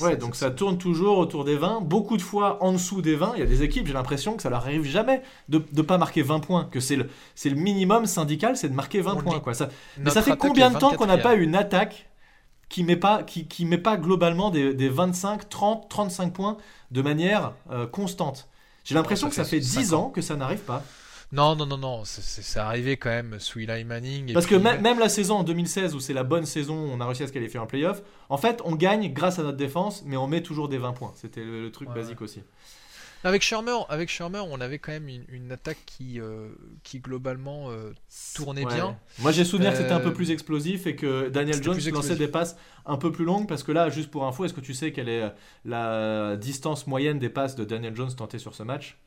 [0.01, 3.33] ouais, donc ça tourne toujours autour des 20, beaucoup de fois en dessous des 20.
[3.37, 5.99] Il y a des équipes, j'ai l'impression que ça leur arrive jamais de ne pas
[5.99, 7.09] marquer 20 points, que c'est le,
[7.45, 9.41] le minimum syndical, c'est de marquer 20 points.
[9.41, 9.55] Quoi.
[9.55, 12.09] Ça, mais ça fait combien de temps qu'on n'a pas une attaque
[12.69, 16.57] qui met pas, qui, qui met pas globalement des, des, 25, 30, 35 points
[16.91, 18.49] de manière euh, constante?
[18.85, 20.83] J'ai l'impression que ça fait 10 ans que ça n'arrive pas.
[21.33, 24.33] Non, non, non, non, c'est arrivé quand même sous Eli Manning.
[24.33, 27.23] Parce que même la saison en 2016, où c'est la bonne saison, on a réussi
[27.23, 30.27] à se qualifier en playoff, en fait, on gagne grâce à notre défense, mais on
[30.27, 31.13] met toujours des 20 points.
[31.15, 32.43] C'était le, truc basique aussi.
[33.23, 36.49] Avec Shermer, avec Shermer, on avait quand même une, attaque qui, euh,
[36.83, 37.93] qui globalement euh,
[38.35, 38.99] tournait bien.
[39.19, 42.17] Moi, j'ai souvenir que c'était un peu euh, plus explosif et que Daniel Jones lançait
[42.17, 44.75] des passes un peu plus longues parce que là, juste pour info, est-ce que tu
[44.75, 45.31] sais quelle est
[45.65, 48.99] la distance moyenne des passes de Daniel Jones tentées sur ce match?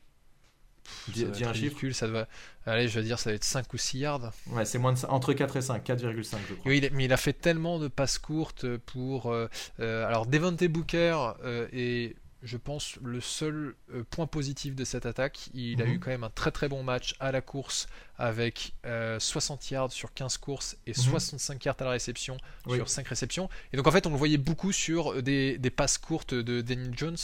[1.08, 1.78] Dis, un chiffre.
[1.92, 2.26] Ça doit...
[2.66, 4.32] Allez, je vais dire, ça va être 5 ou 6 yards.
[4.48, 4.98] Ouais, c'est moins de...
[5.06, 6.70] entre 4 et 5, 4,5 je crois.
[6.70, 9.30] Oui, mais il a fait tellement de passes courtes pour.
[9.30, 9.48] Euh,
[9.80, 15.06] euh, alors, Devante Booker euh, est je pense, le seul euh, point positif de cette
[15.06, 15.48] attaque.
[15.54, 16.00] Il a eu mhm.
[16.00, 17.86] quand même un très très bon match à la course
[18.18, 18.74] avec
[19.18, 21.60] 60 euh, yards sur 15 courses et 65 mhm.
[21.64, 22.36] yards à la réception
[22.68, 23.48] sur 5 réceptions.
[23.72, 26.92] Et donc en fait, on le voyait beaucoup sur des, des passes courtes de Daniel
[26.96, 27.16] Jones.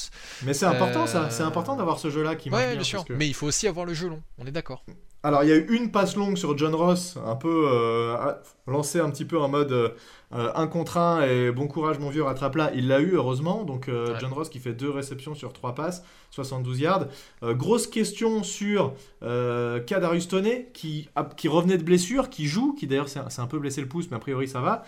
[0.42, 2.82] Mais c'est important ça, c'est important d'avoir ce jeu-là qui marche bien.
[2.82, 3.04] sûr.
[3.10, 4.84] Mais il faut aussi avoir le jeu long, on est d'accord.
[5.22, 8.16] Alors, il y a eu une passe longue sur John Ross, un peu euh,
[8.66, 9.90] lancé un petit peu en mode euh,
[10.30, 12.70] un contre un et bon courage, mon vieux, rattrape-là.
[12.74, 13.64] Il l'a eu, heureusement.
[13.64, 17.06] Donc, euh, John Ross qui fait deux réceptions sur trois passes, 72 yards.
[17.42, 23.20] grosse question sur Kadarius Toney qui, qui revenait de blessure, qui joue, qui d'ailleurs s'est
[23.40, 24.84] un peu blessé le pouce, mais a priori ça va.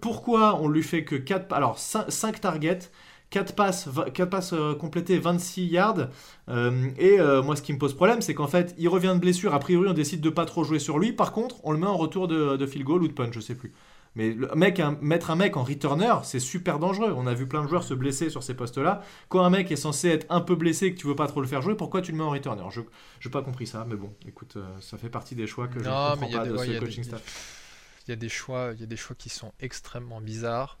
[0.00, 2.90] pourquoi on lui fait que 4, alors 5 targets
[3.30, 6.08] 4 passes, 4 passes euh, complétées, 26 yards.
[6.48, 9.20] Euh, et euh, moi, ce qui me pose problème, c'est qu'en fait, il revient de
[9.20, 9.54] blessure.
[9.54, 11.12] A priori, on décide de pas trop jouer sur lui.
[11.12, 13.40] Par contre, on le met en retour de, de field goal ou de punch, je
[13.40, 13.72] sais plus.
[14.16, 17.12] Mais le mec, mettre un mec en returner, c'est super dangereux.
[17.16, 19.02] On a vu plein de joueurs se blesser sur ces postes-là.
[19.28, 21.40] Quand un mec est censé être un peu blessé et que tu veux pas trop
[21.40, 22.62] le faire jouer, pourquoi tu le mets en returner?
[22.70, 25.88] Je n'ai pas compris ça, mais bon, écoute, ça fait partie des choix que je
[25.88, 27.62] ne comprends pas de ce coaching staff.
[28.06, 30.78] Il y a des choix, il y a des choix qui sont extrêmement bizarres.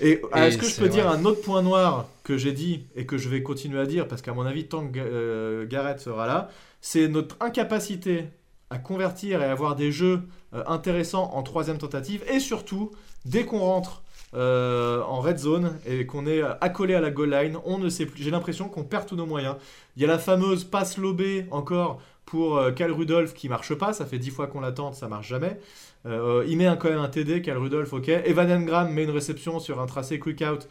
[0.00, 3.18] Et, est-ce que je peux dire un autre point noir que j'ai dit et que
[3.18, 6.48] je vais continuer à dire parce qu'à mon avis, tant que euh, Garrett sera là,
[6.80, 8.24] c'est notre incapacité
[8.70, 10.22] à convertir et à avoir des jeux
[10.54, 12.92] euh, intéressants en troisième tentative et surtout
[13.24, 17.58] dès qu'on rentre euh, en red zone et qu'on est accolé à la goal line,
[17.64, 18.22] on ne sait plus.
[18.22, 19.56] J'ai l'impression qu'on perd tous nos moyens.
[19.96, 23.92] Il y a la fameuse passe lobée encore pour Cal Rudolph qui marche pas.
[23.92, 25.58] Ça fait dix fois qu'on l'attend, ça marche jamais.
[26.06, 28.08] Euh, il met quand même un TD, Cal Rudolph, ok.
[28.08, 30.68] Evan Engram met une réception sur un tracé quick out.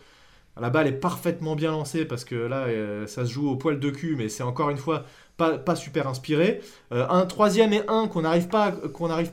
[0.60, 3.80] La balle est parfaitement bien lancée parce que là, euh, ça se joue au poil
[3.80, 5.06] de cul, mais c'est encore une fois
[5.38, 6.60] pas, pas super inspiré.
[6.92, 8.74] Euh, un troisième et un qu'on n'arrive pas,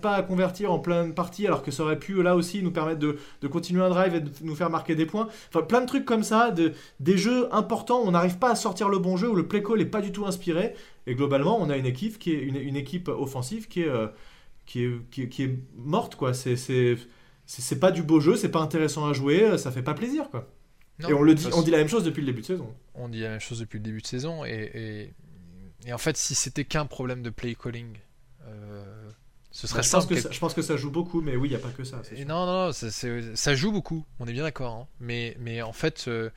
[0.00, 3.00] pas à convertir en pleine partie, alors que ça aurait pu là aussi nous permettre
[3.00, 5.26] de, de continuer un drive et de nous faire marquer des points.
[5.48, 8.88] Enfin, plein de trucs comme ça, de, des jeux importants, on n'arrive pas à sortir
[8.88, 10.74] le bon jeu, où le play call n'est pas du tout inspiré.
[11.08, 13.90] Et globalement, on a une équipe qui est une, une équipe offensive qui est,
[14.66, 16.34] qui est, qui qui est morte, quoi.
[16.34, 16.96] C'est, c'est,
[17.46, 20.30] c'est c'est pas du beau jeu, c'est pas intéressant à jouer, ça fait pas plaisir,
[20.30, 20.48] quoi.
[20.98, 22.74] Non, et on le dit, on dit la même chose depuis le début de saison.
[22.94, 24.50] on dit la même chose depuis le début de saison et,
[25.84, 27.98] et, et en fait si c'était qu'un problème de play calling
[28.46, 29.10] euh,
[29.50, 31.20] ce serait Bah, je, pense simple que quel- ça, je pense que ça joue beaucoup,
[31.20, 32.02] mais oui, il n'y a pas que ça.
[32.04, 32.16] sûr.
[32.26, 34.74] non, non, ça, ça joue beaucoup, on est bien d'accord.
[34.74, 34.88] hein.
[35.00, 36.30] Mais, mais en fait, euh,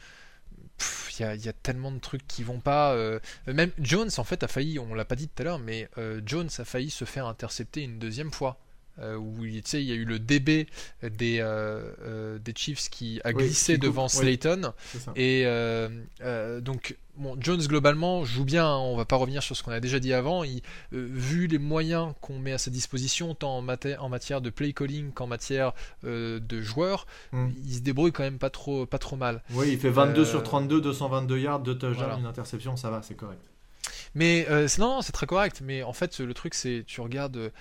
[1.20, 2.94] il y, y a tellement de trucs qui vont pas.
[2.94, 5.90] euh, Même Jones, en fait, a failli, on l'a pas dit tout à l'heure, mais
[5.98, 8.58] euh, Jones a failli se faire intercepter une deuxième fois.
[9.02, 10.68] Euh, où il tu sais, il y a eu le DB
[11.04, 14.10] des, euh, euh, des Chiefs qui a Oui, glissé qui coupe, devant oui.
[14.10, 14.74] Slayton.
[15.16, 15.46] Et
[16.62, 19.80] donc, bon, Jones globalement joue bien, hein, on va pas revenir sur ce qu'on a
[19.80, 20.44] déjà dit avant.
[20.44, 20.62] Il,
[20.94, 24.50] euh, vu les moyens qu'on met à sa disposition, tant en, maté- en matière de
[24.50, 25.74] play calling qu'en matière
[26.06, 27.50] euh, de joueurs, Mm.
[27.66, 29.42] il se débrouille quand même pas trop, pas trop mal.
[29.52, 32.16] Oui, il fait 22 Euh, sur 32, 222 yards, 2 touchdowns, Voilà.
[32.18, 33.40] une interception, ça va, c'est correct.
[34.16, 34.48] Mais
[34.80, 35.62] non, non, c'est très correct.
[35.64, 37.52] Mais en fait, le truc, c'est, tu regardes,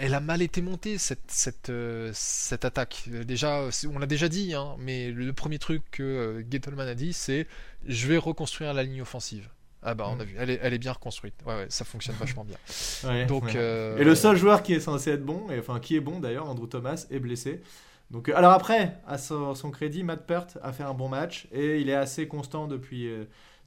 [0.00, 3.04] elle a mal été montée cette cette euh, cette attaque.
[3.26, 7.12] Déjà, on l'a déjà dit, hein, mais le premier truc que euh, Gettleman a dit,
[7.12, 7.46] c'est,
[7.86, 9.48] je vais reconstruire la ligne offensive.
[9.82, 10.20] Ah bah on Mm.
[10.20, 11.34] a vu, elle est, elle est bien reconstruite.
[11.46, 12.58] Ouais, ouais, ça fonctionne vachement bien.
[13.04, 13.54] Ouais, Donc, ouais.
[13.54, 16.18] euh, Et le seul joueur qui est censé être bon, et enfin qui est bon
[16.20, 17.62] d'ailleurs, Andrew Thomas, est blessé.
[18.10, 21.46] Donc, euh, alors après, à son, son crédit, Matt Peart a fait un bon match
[21.52, 23.08] et il est assez constant depuis,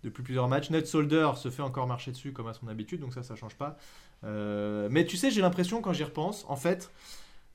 [0.04, 0.70] depuis plusieurs matchs.
[0.70, 3.56] Ned Solder se fait encore marcher dessus comme à son habitude, donc ça, ça change
[3.56, 3.78] pas.
[4.24, 6.92] Euh, mais tu sais, j'ai l'impression quand j'y repense, en fait,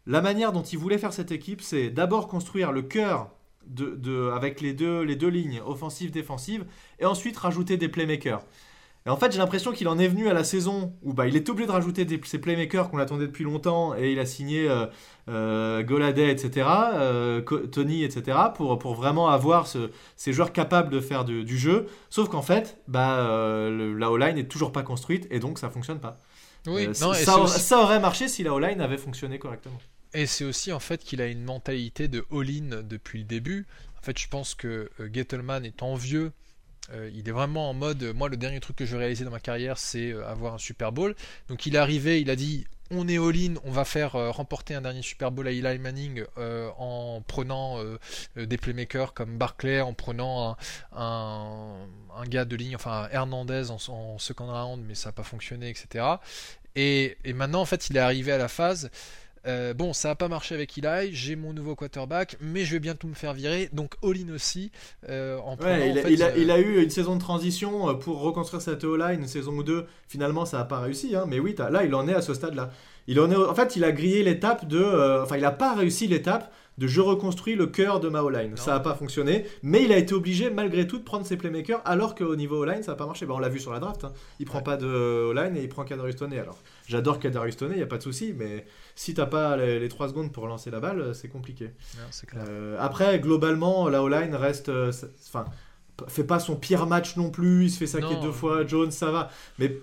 [0.06, 3.30] la manière dont il voulait faire cette équipe, c'est d'abord construire le cœur
[3.66, 6.64] de, de- avec les deux, les deux lignes offensive-défensive
[7.00, 8.42] et ensuite rajouter des playmakers.
[9.06, 11.36] Et en fait, j'ai l'impression qu'il en est venu à la saison où bah, il
[11.36, 14.68] est obligé de rajouter des, ces playmakers qu'on attendait depuis longtemps et il a signé
[14.68, 14.86] euh,
[15.28, 20.98] euh, Goladay, etc., euh, Tony, etc., pour, pour vraiment avoir ce- ces joueurs capables de
[21.00, 21.86] faire du, du jeu.
[22.10, 25.70] Sauf qu'en fait, bah, euh, le- la O-line n'est toujours pas construite et donc ça
[25.70, 26.18] fonctionne pas.
[26.66, 29.78] Oui, non, ça, aurait- aussi- ça aurait marché si la O-line avait fonctionné correctement.
[30.14, 33.66] Et c'est aussi en fait qu'il a une mentalité de all-in depuis le début.
[34.00, 36.32] En fait, je pense que Gettleman étant vieux,
[36.92, 39.40] euh, il est vraiment en mode moi le dernier truc que je réalisé dans ma
[39.40, 41.14] carrière c'est euh, avoir un Super Bowl.
[41.48, 44.74] Donc il est arrivé, il a dit on est all-in, on va faire euh, remporter
[44.74, 47.80] un dernier Super Bowl à Eli Manning en prenant
[48.36, 50.56] des playmakers comme Barclay, en prenant
[50.92, 51.86] un,
[52.28, 56.04] gars de ligne, enfin Hernandez en, second round, mais ça n'a pas fonctionné, etc.
[56.76, 58.90] Et, et maintenant, en fait, il est arrivé à la phase.
[59.46, 62.80] Euh, bon, ça n'a pas marché avec Eli, j'ai mon nouveau quarterback, mais je vais
[62.80, 64.70] bientôt me faire virer, donc all-in aussi.
[65.08, 66.90] euh, en prenant, Ouais, il, en a, fait, il a- euh, il a eu une
[66.90, 69.86] saison de transition pour reconstruire cette O-line, une saison ou deux.
[70.08, 71.14] Finalement, ça n'a pas réussi.
[71.16, 72.70] hein, mais oui, là, il en est à ce stade-là.
[73.08, 74.78] Il en, est, en fait, il a grillé l'étape de.
[74.78, 78.54] euh, enfin, il n'a pas réussi l'étape de je reconstruis le cœur de ma O-line.
[78.56, 79.46] Ça n'a pas fonctionné.
[79.62, 82.82] Mais il a été obligé, malgré tout, de prendre ses playmakers, alors qu'au niveau O-line,
[82.82, 83.24] ça n'a pas marché.
[83.24, 84.04] Bah, on l'a vu sur la draft.
[84.04, 84.12] hein.
[84.40, 84.64] Il prend Ouais.
[84.64, 84.86] pas de
[85.30, 86.38] O-line et il prend Kadarius Toney.
[86.38, 88.34] Alors, j'adore Kadarius Toney, il n'y a pas de souci.
[88.36, 91.70] Mais si t'as pas les, les 3 secondes pour lancer la balle, c'est compliqué.
[92.26, 92.44] clair.
[92.46, 94.68] Euh, après, globalement, la O-line reste.
[94.68, 94.92] euh,
[95.28, 95.46] Enfin,
[96.08, 97.64] fait pas son pire match non plus.
[97.64, 98.20] Il se fait saquer Non.
[98.22, 98.66] deux fois.
[98.66, 99.30] Jones, ça va.
[99.58, 99.78] Mais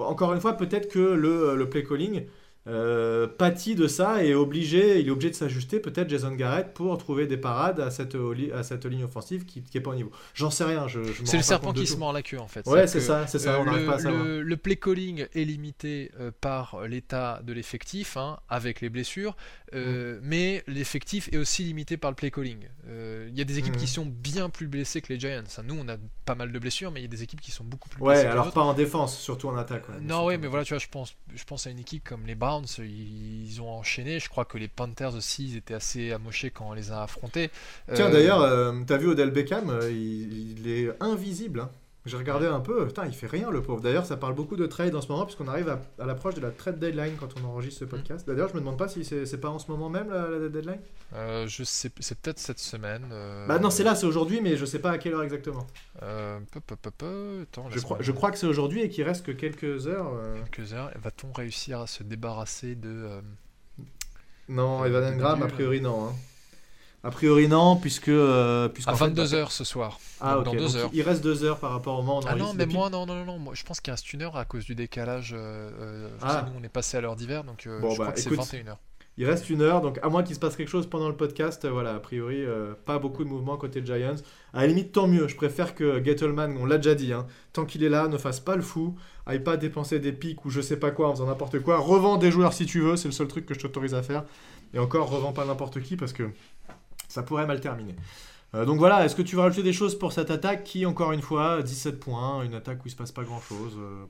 [0.00, 2.24] encore une fois, peut-être que le, le play calling
[2.68, 5.80] euh, pâtit de ça et est obligé, il est obligé de s'ajuster.
[5.80, 9.62] Peut-être Jason Garrett pour trouver des parades à cette, oli- à cette ligne offensive qui,
[9.62, 10.12] qui est pas au niveau.
[10.34, 10.86] J'en sais rien.
[10.86, 12.66] Je, je me C'est le serpent qui se mord la queue en fait.
[12.66, 13.54] Ouais, c'est ça, c'est ça.
[13.54, 14.24] euh, on n'arrive le, pas à savoir.
[14.24, 19.36] le- le play calling est limité euh, par l'état de l'effectif, hein, avec les blessures,
[19.74, 22.68] euh, mais l'effectif est aussi limité par le play calling.
[22.88, 23.80] Euh, Il y a des équipes Mhm.
[23.80, 25.42] qui sont bien plus blessées que les Giants.
[25.64, 27.64] Nous, on a pas mal de blessures, mais il y a des équipes qui sont
[27.64, 29.88] beaucoup plus Ouais, blessées que alors pas en défense, surtout en attaque.
[29.88, 29.94] ouais.
[30.00, 32.34] Non, ouais, mais voilà, tu vois, je pense, je pense à une équipe comme les
[32.34, 34.18] Browns, ils, ils ont enchaîné.
[34.20, 37.50] Je crois que les Panthers aussi, ils étaient assez amochés quand on les a affrontés.
[37.94, 41.60] Tiens, Euh, d'ailleurs, euh, t'as vu Odell Beckham, euh, il, il est invisible.
[41.60, 41.70] hein.
[42.04, 43.80] J'ai regardé un peu, putain, il fait rien le pauvre.
[43.80, 46.40] D'ailleurs, ça parle beaucoup de trade en ce moment, puisqu'on arrive à, à l'approche de
[46.40, 48.26] la trade deadline quand on enregistre ce podcast.
[48.26, 50.80] D'ailleurs, je me demande pas si c'est pas en ce moment même la, la deadline?
[51.14, 53.04] euh, je sais, c'est peut-être cette semaine.
[53.12, 55.64] euh, Bah non, c'est là, c'est aujourd'hui, mais je sais pas à quelle heure exactement.
[56.02, 59.04] Euh, peu, peu, peu, peu, attends, Je crois, je crois que c'est aujourd'hui et qu'il
[59.04, 60.10] reste que quelques heures.
[60.50, 60.90] quelques heures.
[61.00, 63.20] Va-t-on réussir à se débarrasser de.
[64.48, 66.08] Non, Evan Engram, a priori non.
[66.08, 66.12] hein.
[67.04, 68.08] A priori non, puisque.
[68.08, 69.98] Euh, puisqu'en à fait, 22h ce soir.
[70.20, 70.44] Ah, Donc, ok.
[70.44, 70.90] dans deux donc heures.
[70.92, 72.90] Il reste deux heures par rapport au moment où on Ah non, mais Depuis- moi,
[72.90, 75.32] non, non, non, non, moi, je pense qu'il reste une heure à cause du décalage.
[75.36, 76.46] euh, euh, Ah.
[76.48, 78.26] nous, on est passé à l'heure d'hiver, donc euh, Bon, je bah, crois que c'est
[78.32, 78.76] écoute, 21h.
[79.18, 81.66] Il reste une heure, donc à moins qu'il se passe quelque chose pendant le podcast,
[81.68, 82.44] voilà, a priori,
[82.86, 84.14] pas beaucoup de mouvements côté Giants.
[84.54, 85.28] À la limite, tant mieux.
[85.28, 88.40] Je préfère que Gettleman, on l'a déjà dit, hein, tant qu'il est là, ne fasse
[88.40, 88.94] pas le fou,
[89.26, 91.76] aille pas dépenser des pics ou je sais pas quoi en faisant n'importe quoi.
[91.76, 94.24] Revends des joueurs si tu veux, c'est le seul truc que je t'autorise à faire.
[94.72, 96.30] Et encore, revends pas n'importe qui parce que
[97.12, 97.94] ça pourrait mal terminer.
[98.54, 101.12] Euh, donc voilà, est-ce que tu veux rajouter des choses pour cette attaque qui, encore
[101.12, 104.04] une fois, 17 points, une attaque où il se passe pas grand-chose euh,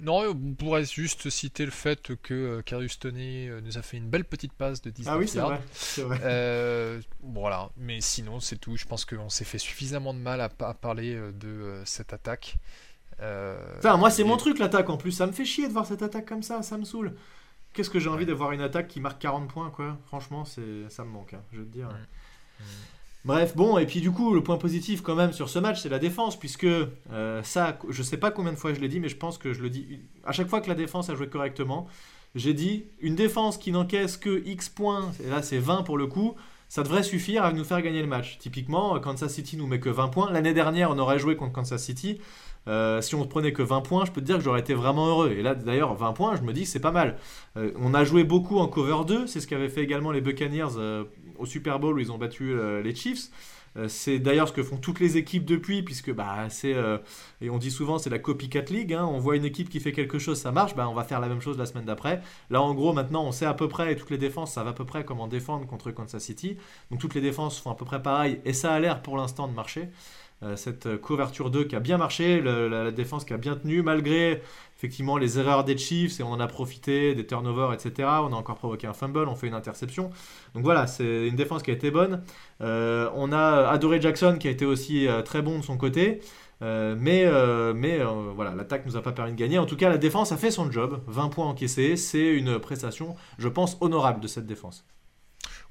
[0.00, 4.08] Non, on pourrait juste citer le fait que euh, Carius Tony nous a fait une
[4.08, 5.60] belle petite passe de 19 Ah oui, c'est vrai.
[5.98, 7.00] vrai.
[7.22, 8.76] voilà, mais sinon, c'est tout.
[8.76, 12.56] Je pense qu'on s'est fait suffisamment de mal à, parler de cette attaque.
[13.18, 15.12] enfin, moi, c'est mon truc, l'attaque en plus.
[15.12, 17.14] Ça me fait chier de voir cette attaque comme ça, ça me saoule.
[17.72, 19.96] Qu'est-ce que j'ai envie d'avoir une attaque qui marque 40 points, quoi?
[20.06, 20.60] Franchement, ça
[21.04, 21.88] me manque, hein, je veux te dire.
[23.24, 25.90] Bref, bon, et puis du coup, le point positif quand même sur ce match, c'est
[25.90, 29.10] la défense, puisque euh, ça, je sais pas combien de fois je l'ai dit, mais
[29.10, 31.86] je pense que je le dis à chaque fois que la défense a joué correctement.
[32.34, 36.06] J'ai dit, une défense qui n'encaisse que X points, et là c'est 20 pour le
[36.06, 36.34] coup,
[36.70, 38.38] ça devrait suffire à nous faire gagner le match.
[38.38, 40.30] Typiquement, Kansas City nous met que 20 points.
[40.30, 42.20] L'année dernière, on aurait joué contre Kansas City.
[42.68, 44.72] Euh, si on ne prenait que 20 points, je peux te dire que j'aurais été
[44.72, 45.32] vraiment heureux.
[45.32, 47.16] Et là, d'ailleurs, 20 points, je me dis c'est pas mal.
[47.56, 50.78] Euh, on a joué beaucoup en cover 2, c'est ce qu'avaient fait également les Buccaneers
[51.40, 53.30] au Super Bowl où ils ont battu euh, les Chiefs.
[53.76, 56.98] Euh, c'est d'ailleurs ce que font toutes les équipes depuis, puisque bah, c'est, euh,
[57.40, 59.06] et on dit souvent c'est la copycat league, hein.
[59.06, 61.28] on voit une équipe qui fait quelque chose, ça marche, bah, on va faire la
[61.28, 62.20] même chose la semaine d'après.
[62.50, 64.72] Là en gros maintenant on sait à peu près, et toutes les défenses savent à
[64.72, 66.56] peu près comment défendre contre Kansas City,
[66.90, 69.46] donc toutes les défenses font à peu près pareil, et ça a l'air pour l'instant
[69.46, 69.88] de marcher.
[70.56, 74.42] Cette couverture 2 qui a bien marché, la, défense qui a bien tenu, malgré
[74.80, 78.08] effectivement les erreurs des Chiefs et on en a profité, des turnovers, etc.
[78.22, 80.10] On a encore provoqué un fumble, on fait une interception.
[80.54, 82.22] Donc voilà, c'est une défense qui a été bonne.
[82.62, 86.20] Euh, on a adoré Jackson qui a été aussi euh, très bon de son côté.
[86.62, 87.26] Euh, mais
[87.74, 88.00] mais
[88.34, 89.58] voilà, l'attaque nous a pas permis de gagner.
[89.58, 91.02] En tout cas, la défense a fait son job.
[91.08, 94.86] 20 points encaissés, c'est une prestation, je pense, honorable de cette défense.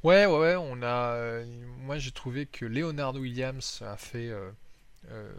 [0.04, 0.56] Ouais, ouais, ouais.
[0.56, 1.44] On a,
[1.80, 4.32] moi, j'ai trouvé que Leonard Williams a fait
[5.12, 5.32] euh,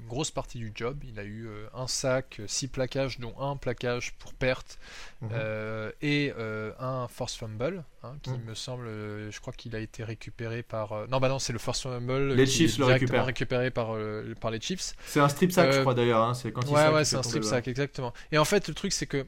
[0.00, 1.02] une grosse partie du job.
[1.02, 4.78] Il a eu euh, un sac, six plaquages, dont un plaquage pour perte
[5.22, 5.30] mhm.
[5.32, 6.32] euh, et
[6.78, 8.44] un force fumble, hein, qui mhm.
[8.44, 11.08] me semble, je crois qu'il a été récupéré par.
[11.08, 12.34] non, bah non, c'est le force fumble.
[12.34, 13.24] Les Chiefs le récupèrent.
[13.24, 13.96] récupéré par,
[14.40, 14.94] par les Chiefs.
[15.06, 16.22] C'est un strip sack, je crois d'ailleurs.
[16.22, 18.12] Hein, c'est quand ouais, ouais, c'est un strip sack, exactement.
[18.30, 19.26] Et en fait, le truc, c'est que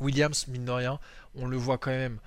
[0.00, 0.98] Williams, mine de rien,
[1.34, 2.18] on le voit quand même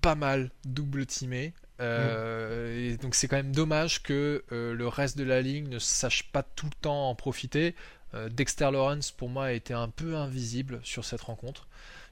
[0.00, 1.52] pas mal double teamé.
[1.80, 6.24] Euh, donc c'est quand même dommage que euh, le reste de la ligne ne sache
[6.30, 7.74] pas tout le temps en profiter.
[8.14, 11.68] Euh, Dexter Lawrence pour moi a été un peu invisible sur cette rencontre.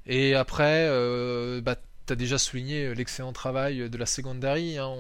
[0.07, 0.89] Et après,
[1.61, 4.79] bah, tu as déjà souligné l'excellent travail de la secondary.
[4.79, 4.91] Hein.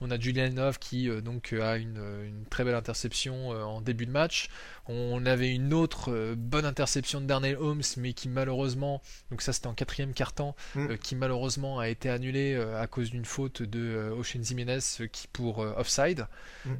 [0.00, 4.50] On, a Julian Love qui donc a une, très belle interception en début de match.
[4.88, 9.52] On avait une autre euh, bonne interception de Darnell Holmes, mais qui malheureusement, donc ça
[9.52, 10.90] c'était en quatrième quart-temps, mm.
[10.90, 14.78] euh, qui malheureusement a été annulée euh, à cause d'une faute de Ocean Jimenez
[15.12, 16.26] qui pour offside.
[16.64, 16.70] Mm.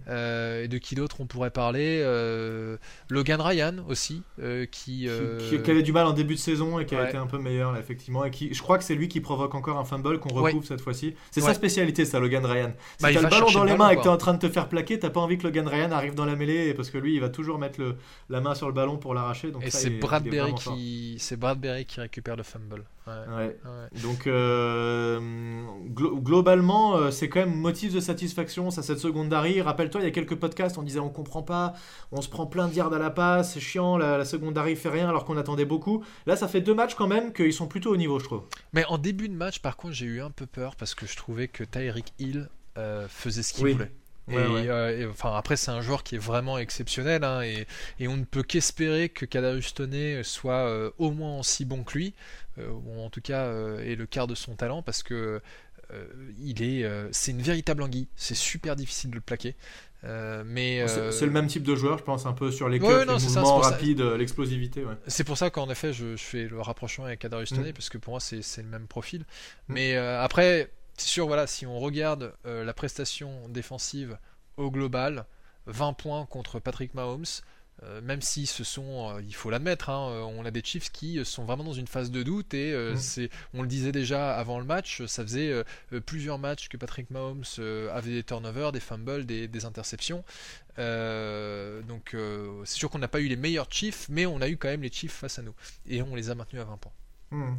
[0.64, 2.02] et de qui d'autre on pourrait parler
[3.08, 4.22] Logan Ryan aussi,
[4.70, 5.08] qui,
[5.48, 7.76] qui, avait du mal en début de saison et qui a été un peu meilleur
[7.76, 8.24] effectivement.
[8.24, 10.80] Et qui, je crois que c'est lui qui provoque encore un fumble qu'on recouvre cette
[10.80, 11.14] fois-ci.
[11.30, 12.72] C'est sa spécialité, ça, Logan Ryan.
[12.98, 14.48] Si bah, t'as le ballon dans les mains et que t'es en train de te
[14.48, 17.14] faire plaquer, t'as pas envie que Logan Ryan arrive dans la mêlée parce que lui,
[17.14, 17.91] il va toujours mettre le,
[18.28, 19.52] la main sur le ballon pour l'arracher.
[19.62, 22.84] Et c'est Bradbury qui, Bradbury qui récupère le fumble.
[24.02, 25.18] Donc euh,
[25.88, 28.70] globalement, euh, c'est quand même motif de satisfaction.
[28.70, 29.60] Ça cette seconde secondary.
[29.60, 31.74] Rappelle-toi, il y a quelques podcasts, on disait on comprend pas,
[32.10, 34.88] on se prend plein de yards à la passe, c'est chiant, la, la secondary fait
[34.88, 36.04] rien alors qu'on attendait beaucoup.
[36.26, 38.42] Là, ça fait deux matchs quand même qu'ils sont plutôt au niveau, je trouve.
[38.72, 41.16] Mais en début de match, par contre, j'ai eu un peu peur parce que je
[41.16, 43.92] trouvais que Tyreek Hill euh, faisait ce qu'il voulait.
[44.30, 47.66] Euh, et, enfin, après, c'est un joueur qui est vraiment exceptionnel hein, et,
[48.06, 52.14] on ne peut qu'espérer que Kadarius Toney soit euh, au moins aussi bon que lui,
[52.58, 55.40] euh, ou en tout cas est le quart de son talent parce que
[56.38, 58.08] il est, c'est une véritable anguille.
[58.16, 59.56] C'est super difficile de le plaquer.
[60.02, 63.04] mais c'est le même type de joueur, je pense, un peu sur les cuts, les
[63.04, 64.84] mouvements rapides, l'explosivité.
[65.06, 67.74] C'est pour ça qu'en effet, je, fais le rapprochement avec Kadarius Toney mm.
[67.74, 69.20] parce que pour moi, c'est le même profil.
[69.68, 69.74] Mm.
[69.74, 70.70] Mais après
[71.02, 74.18] c'est sûr, voilà, si on regarde euh, la prestation défensive
[74.56, 75.26] au global,
[75.66, 77.24] 20 points contre Patrick Mahomes,
[77.82, 81.24] euh, même si ce sont, euh, il faut l'admettre, hein, on a des Chiefs qui
[81.24, 82.96] sont vraiment dans une phase de doute et mmh.
[82.98, 85.64] c'est, on le disait déjà avant le match, ça faisait
[86.06, 87.42] plusieurs matchs que Patrick Mahomes
[87.92, 90.22] avait des turnovers, des fumbles, des, interceptions.
[90.78, 92.14] donc
[92.64, 94.82] c'est sûr qu'on n'a pas eu les meilleurs Chiefs, mais on a eu quand même
[94.82, 95.54] les Chiefs face à nous
[95.88, 96.92] et on les a maintenus à 20 points.
[97.32, 97.56] Mmh.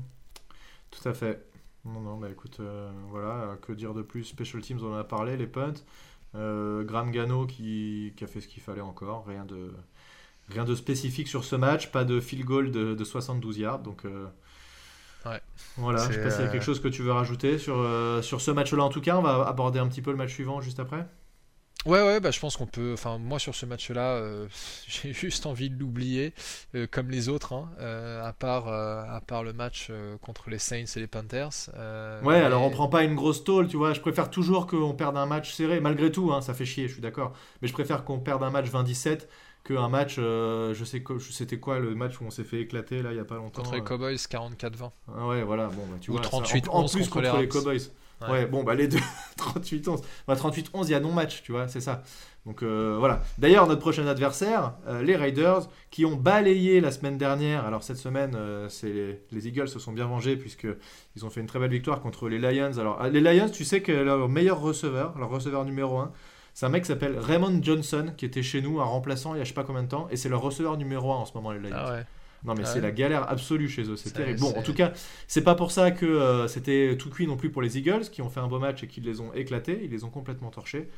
[0.91, 1.52] Tout à fait.
[1.85, 4.23] Non, non, bah écoute, euh, voilà, que dire de plus?
[4.23, 5.73] Special Teams, on en a parlé, les punts.
[6.35, 9.71] Euh, Graham Gano qui, a fait ce qu'il fallait encore, rien de,
[10.49, 14.27] rien de spécifique sur ce match, pas de field goal de, 72 yards, donc euh,
[15.25, 15.41] Ouais.
[15.77, 17.75] Voilà, je sais pas s'il y a quelque chose que tu veux rajouter sur,
[18.21, 19.17] sur ce match-là en tout cas.
[19.17, 21.07] On va aborder un petit peu le match suivant juste après.
[21.85, 22.93] Ouais, ouais, bah, je pense qu'on peut.
[22.93, 24.47] Enfin, moi sur ce match-là, euh,
[24.87, 26.33] j'ai juste envie de l'oublier,
[26.75, 29.91] euh, comme les autres, hein, euh, à, part, à part le match
[30.21, 31.69] contre les Saints et les Panthers.
[32.23, 33.93] ouais, alors on prend pas une grosse tôle, tu vois.
[33.93, 36.93] Je préfère toujours qu'on perde un match serré, malgré tout, hein, ça fait chier, je
[36.93, 37.33] suis d'accord.
[37.61, 39.27] Mais je préfère qu'on perde un match 20-17
[39.65, 43.17] qu'un match, je sais c'était quoi le match où on s'est fait éclater là il
[43.17, 43.61] y a pas longtemps.
[43.61, 44.91] Contre les Cowboys, 44-20.
[45.07, 46.21] Ah ouais, voilà, bon, bah, tu Ou vois.
[46.21, 47.89] 38 en, plus contre, les Cowboys.
[48.29, 48.45] Ouais.
[48.45, 48.99] bon, bah les deux,
[49.37, 50.01] 38-11.
[50.27, 52.03] Bah, 38-11, il y a non-match, tu vois, c'est ça.
[52.45, 53.21] Donc euh, voilà.
[53.37, 57.65] D'ailleurs, notre prochain adversaire, euh, les Raiders, qui ont balayé la semaine dernière.
[57.65, 61.47] Alors cette semaine, euh, c'est les, Eagles se sont bien vengés puisqu'ils ont fait une
[61.47, 62.77] très belle victoire contre les Lions.
[62.77, 66.11] Alors les Lions, tu sais que leur meilleur receveur, leur receveur numéro 1,
[66.53, 69.41] c'est un mec qui s'appelle Raymond Johnson, qui était chez nous, un remplaçant il y
[69.41, 71.33] a je sais pas combien de temps, et c'est leur receveur numéro 1 en ce
[71.33, 71.69] moment, les Lions.
[71.73, 72.05] Ah ouais.
[72.45, 74.39] Non mais c'est la galère absolue chez eux, c'est terrible.
[74.39, 74.91] Bon, en tout cas,
[75.27, 78.21] c'est pas pour ça que euh, c'était tout cuit non plus pour les Eagles qui
[78.21, 80.89] ont fait un beau match et qui les ont éclatés, ils les ont complètement torchés.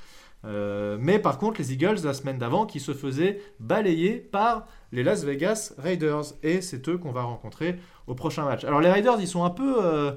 [0.44, 5.04] Euh, mais par contre, les Eagles la semaine d'avant qui se faisaient balayer par les
[5.04, 7.78] Las Vegas Raiders et c'est eux qu'on va rencontrer
[8.08, 8.64] au prochain match.
[8.64, 10.12] Alors les Raiders, ils sont un peu euh,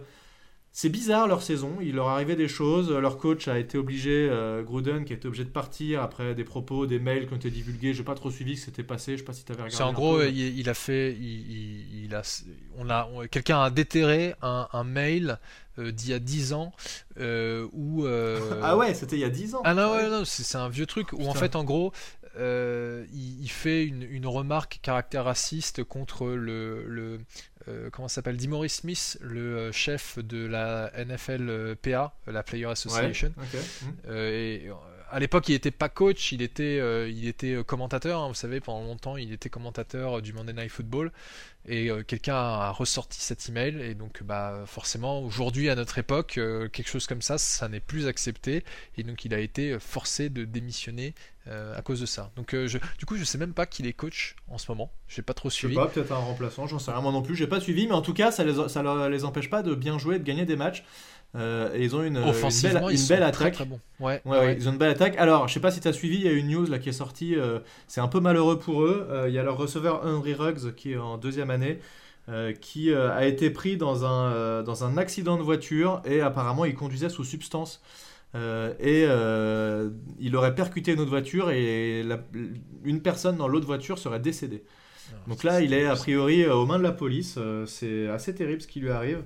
[0.81, 2.93] c'est bizarre leur saison, il leur arrivait des choses.
[2.93, 6.45] Leur coach a été obligé, euh, Gruden, qui a été obligé de partir après des
[6.45, 7.95] propos, des mails qui ont été divulgués.
[7.95, 9.15] J'ai pas trop suivi ce qui s'était passé.
[9.15, 9.77] Je sais pas si tu avais regardé.
[9.77, 12.23] C'est en gros, il, a fait, il, a,
[12.77, 15.41] on a, quelqu'un a déterré un, mail
[15.81, 16.73] euh, d'il y a 10 ans
[17.19, 18.07] euh, où.
[18.63, 19.63] ah ouais, c'était il y a 10 ans.
[19.65, 21.93] Ah non, ouais, non, c'est un vieux truc où en fait, en gros,
[22.37, 27.19] il, fait une, une, remarque caractère raciste contre le, le,
[27.69, 33.33] euh, comment s'appelle Dimory Smith, le euh, chef de la NFLPA, la Player Association.
[34.11, 34.69] Et
[35.11, 36.77] à l'époque, il n'était pas coach, il était,
[37.11, 38.21] il était commentateur.
[38.21, 41.13] Hein, vous savez, pendant longtemps, il était commentateur du Monday Night Football.
[41.67, 43.81] Et quelqu'un a ressorti cet email.
[43.81, 46.33] Et donc, bah, forcément, aujourd'hui, à notre époque,
[46.73, 48.65] quelque chose comme ça, ça n'est plus accepté.
[48.99, 51.38] Et donc, il a été forcé de démissionner euh,
[51.77, 52.31] à cause de ça.
[52.37, 54.91] Donc euh, je, du coup, je sais même pas qu'il est coach en ce moment.
[55.09, 55.75] J'ai pas trop suivi.
[55.75, 57.35] Je sais pas, peut-être un remplaçant, j'en sais rien moi non plus.
[57.37, 59.99] J'ai pas suivi, mais en tout cas, ça les, ça les empêche pas de bien
[59.99, 60.85] jouer, de gagner des matchs.
[61.37, 63.55] Euh, et ils ont une, une belle, une belle attaque.
[63.55, 63.81] Très, bon.
[64.01, 65.17] ouais, ouais, ils ont une belle attaque.
[65.19, 66.89] Alors, je sais pas si tu as suivi, il y a une news là qui
[66.89, 67.37] est sortie.
[67.87, 69.25] c'est un peu malheureux pour eux.
[69.27, 71.81] Il y a leur receveur Henry Ruggs qui est en deuxième année.
[72.61, 77.11] qui a été pris dans un, dans un accident de voiture et apparemment il conduisait
[77.11, 77.83] sous substance.
[78.35, 82.05] Euh, et euh, il aurait percuté une autre voiture et
[82.85, 84.65] une personne dans l'autre voiture serait décédée.
[85.11, 87.39] Ah, Donc là, il est a priori euh, aux mains de la police.
[87.67, 89.23] c'est assez terrible ce qui lui arrive.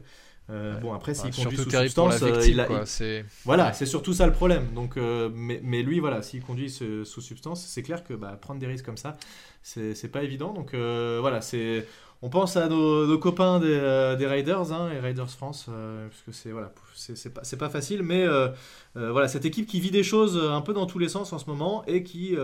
[0.49, 4.67] Bon, après, s'il conduit sous substance, il voilà, c'est surtout ça le problème.
[4.75, 8.67] Donc, mais, mais, lui, voilà, s'il conduit sous substance, c'est clair que bah, prendre des
[8.67, 9.17] risques comme ça,
[9.63, 10.53] c'est pas évident.
[10.53, 11.87] Donc voilà, c'est
[12.25, 16.31] on pense à nos, copains des, euh, Raiders hein, et Raiders France, euh, parce que
[16.31, 18.49] c'est voilà, c'est pas, pas, facile, mais euh,
[18.95, 21.47] voilà, cette équipe qui vit des choses un peu dans tous les sens en ce
[21.47, 22.37] moment et qui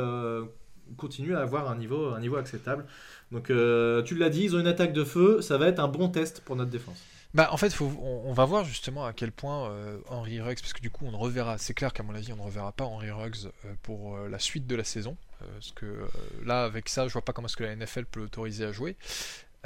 [0.97, 2.87] continue à avoir un niveau, un niveau acceptable.
[3.31, 6.09] Donc tu l'as dit, ils ont une attaque de feu, ça va être un bon
[6.09, 7.01] test pour notre défense.
[7.35, 9.71] Bah, en fait, on, va voir justement à quel point
[10.09, 12.43] Henry Ruggs, parce que du coup, on reverra, c'est clair qu'à mon avis, on ne
[12.43, 13.51] reverra pas Henry Ruggs
[13.83, 15.17] pour la suite de la saison.
[15.39, 16.09] parce que
[16.45, 18.97] là, avec ça, je vois pas comment est-ce que la NFL peut l'autoriser à jouer.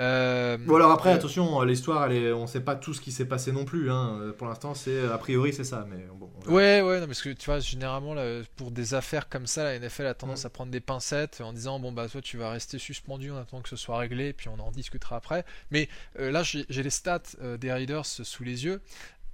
[0.00, 3.12] Euh, bon alors après euh, attention l'histoire elle est, on sait pas tout ce qui
[3.12, 4.32] s'est passé non plus hein.
[4.38, 7.44] pour l'instant c'est a priori c'est ça mais bon ouais ouais non, parce que tu
[7.44, 8.14] vois généralement
[8.56, 10.46] pour des affaires comme ça la NFL a tendance mm.
[10.46, 13.62] à prendre des pincettes en disant bon bah toi tu vas rester suspendu en attendant
[13.62, 17.20] que ce soit réglé puis on en discutera après mais euh, là j'ai les stats
[17.60, 18.80] des Raiders sous les yeux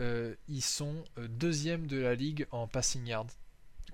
[0.01, 3.29] ils sont deuxième de la ligue en passing yard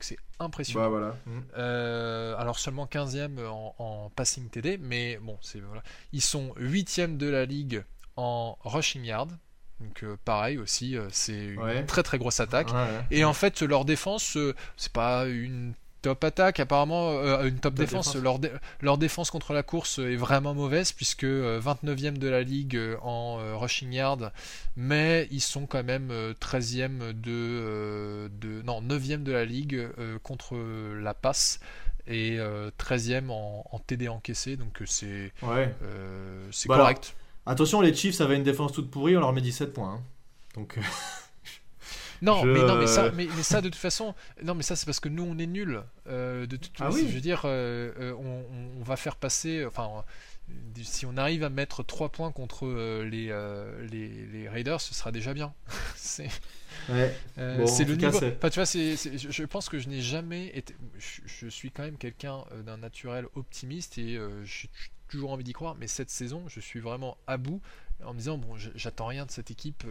[0.01, 0.85] c'est impressionnant.
[0.85, 1.17] Bah, voilà.
[1.27, 1.41] Mm.
[1.57, 5.83] Euh, alors seulement 15e en, passing TD, mais bon, c'est voilà.
[6.13, 7.85] Ils sont 8e de la ligue
[8.17, 9.31] en rushing yard.
[9.81, 12.71] Donc euh, pareil aussi, euh, c'est une très très grosse attaque.
[13.11, 14.37] Et en fait, leur défense,
[14.77, 18.15] c'est pas une top attaque, apparemment, euh, une top, défense.
[18.17, 22.97] Leur, défense contre la course est vraiment mauvaise, puisque 29e euh, de la ligue euh,
[23.01, 24.31] en rushing yard,
[24.77, 28.63] mais ils sont quand même 13e de, de.
[28.63, 29.89] Non, 9e de la ligue
[30.23, 30.57] contre
[31.01, 31.59] la passe
[32.07, 32.39] et
[32.79, 35.75] 13e en, TD encaissé, donc c'est ouais.
[36.51, 37.17] c'est correct.
[37.47, 39.95] attention, les Chiefs avaient une défense toute pourrie, on leur met 17 points.
[39.95, 40.03] Hein.
[40.55, 40.79] Donc.
[42.25, 45.01] Non, mais non, mais ça, mais, ça de toute façon, non, mais ça c'est parce
[45.01, 45.83] que nous on est nuls.
[46.09, 48.15] Euh, de toute ah je veux dire, euh, euh,
[48.79, 50.05] on, va faire passer, enfin,
[50.83, 52.67] si on arrive à mettre 3 points contre
[53.03, 53.29] les,
[53.91, 55.53] les, les, Raiders, ce sera déjà bien.
[55.97, 56.29] c'est
[56.89, 57.15] ouais.
[57.37, 58.17] le niveau.
[58.17, 60.75] Enfin, tu vois, je pense que je n'ai jamais été.
[60.99, 64.71] Je, suis quand même quelqu'un d'un naturel optimiste et j'ai
[65.09, 67.61] toujours envie d'y croire, mais cette saison, je suis vraiment à bout
[68.05, 69.85] en me disant bon, j'attends rien de cette équipe,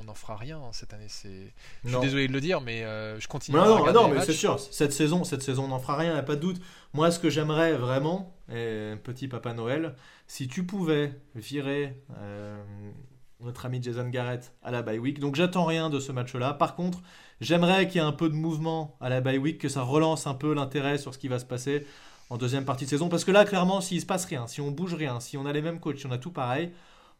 [0.00, 1.08] on n'en fera rien cette année.
[1.08, 1.52] C'est,
[1.84, 2.82] je suis désolé de le dire, mais
[3.18, 3.56] je continue.
[3.56, 4.58] Non, non, non, mais c'est sûr.
[4.58, 6.60] Cette saison, cette saison, on n'en fera rien, il n'y a pas de doute.
[6.92, 9.94] Moi, ce que j'aimerais vraiment, et petit Papa Noël,
[10.26, 12.02] si tu pouvais virer
[13.40, 15.20] notre ami Jason Garrett à la bye week.
[15.20, 16.54] Donc j'attends rien de ce match-là.
[16.54, 17.02] Par contre,
[17.40, 20.26] j'aimerais qu'il y ait un peu de mouvement à la bye week, que ça relance
[20.26, 21.86] un peu l'intérêt sur ce qui va se passer
[22.30, 23.08] en deuxième partie de saison.
[23.08, 25.52] Parce que là, clairement, s'il se passe rien, si on bouge rien, si on a
[25.52, 26.72] les mêmes coachs, si on a tout pareil,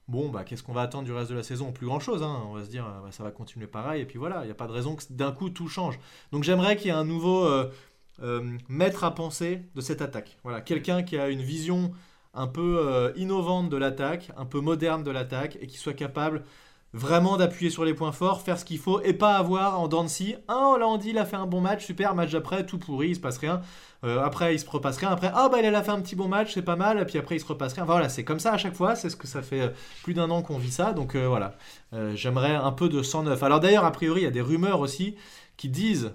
[0.09, 1.73] bon, bah qu'est-ce qu'on va attendre du reste de la saison?
[1.73, 2.23] Plus grand-chose.
[2.23, 2.43] Hein.
[2.49, 4.03] On va se dire, bah, ça va continuer pareil.
[4.03, 5.99] Et puis voilà, il n'y a pas de raison que d'un coup tout change.
[6.33, 7.71] Donc j'aimerais qu'il y ait un nouveau euh,
[8.23, 10.39] euh, maître à penser de cette attaque.
[10.43, 11.93] Voilà, quelqu'un qui a une vision
[12.35, 16.45] un peu euh, innovante de l'attaque, un peu moderne de l'attaque, et qui soit capable
[16.93, 20.37] vraiment d'appuyer sur les points forts, faire ce qu'il faut, et pas avoir en scie,
[20.47, 23.09] ah là on dit il a fait un bon match, super, match d'après, tout pourri,
[23.09, 23.63] il se passe rien,
[24.05, 26.29] euh, après il se repasse rien, après ah bah il a fait un petit bon
[26.29, 28.53] match, c'est pas mal, et puis après il se repasse rien, voilà, c'est comme ça
[28.53, 29.69] à chaque fois, c'est ce que ça fait euh,
[30.03, 31.57] plus d'un an qu'on vit ça, donc voilà,
[32.15, 33.43] j'aimerais un peu de 109.
[33.43, 35.17] Alors d'ailleurs, a priori, il y a des rumeurs aussi
[35.57, 36.13] qui disent,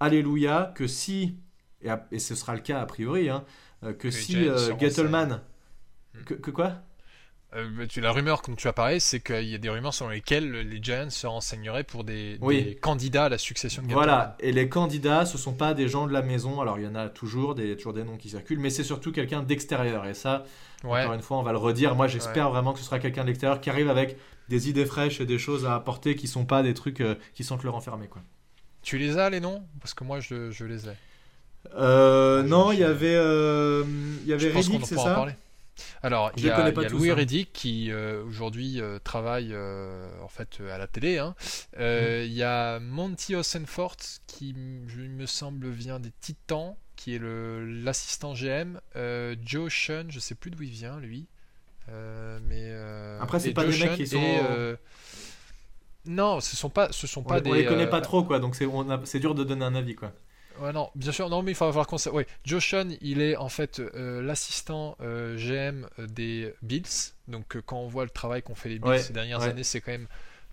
[0.00, 1.36] alléluia, que si,
[1.82, 3.44] et, ce sera le cas a priori, hein,
[3.98, 5.40] que si Gettleman
[6.14, 6.24] Hmm.
[6.24, 6.74] Que, quoi?
[7.56, 10.50] Euh, la rumeur, comme tu as parlé, c'est qu'il y a des rumeurs selon lesquelles
[10.52, 12.38] les Giants se renseigneraient pour des,
[12.80, 16.12] candidats à la succession de Voilà, et les candidats, ce sont pas des gens de
[16.12, 16.60] la maison.
[16.60, 19.10] Alors, il y en a toujours des, toujours des noms qui circulent, mais c'est surtout
[19.10, 20.06] quelqu'un d'extérieur.
[20.06, 20.44] Et ça,
[20.84, 21.96] encore une fois, on va le redire.
[21.96, 24.16] Moi, j'espère vraiment que ce sera quelqu'un d'extérieur qui arrive avec
[24.48, 27.44] des idées fraîches et des choses à apporter qui sont pas des trucs euh, qui
[27.44, 28.08] sentent le renfermer.
[28.08, 28.22] Quoi.
[28.82, 29.62] Tu les as, les noms?
[29.80, 30.92] Parce que moi, je, je les ai.
[31.76, 35.26] Euh, non, il y avait, il y avait Reddick, c'est ça?
[36.02, 37.14] Alors, il y a, Louis hein.
[37.14, 41.18] Reddick qui euh, aujourd'hui euh, travaille euh, en fait à la télé.
[41.18, 41.34] Hein.
[41.78, 42.24] Mm.
[42.24, 43.96] Il y a Monty Osenfort
[44.26, 48.80] qui, me semble, vient des Titans, qui est l'assistant GM.
[49.44, 51.26] Joe Shun, je sais plus d'où il vient lui.
[51.88, 52.74] mais
[53.20, 54.76] Après, c'est pas des mecs qui sont.
[56.06, 57.50] Non, ce sont pas, ce sont pas des.
[57.50, 58.38] On les connaît pas trop, quoi.
[58.38, 60.12] Donc c'est dur de donner un avis, quoi.
[60.60, 63.36] Ouais, non, bien sûr, non, mais il va falloir qu'on Ouais, Joe Sean, il est
[63.36, 67.14] en fait euh, l'assistant euh, GM des Bills.
[67.28, 69.80] Donc, euh, quand on voit le travail qu'ont fait les Bills ces dernières années, c'est
[69.80, 70.08] quand même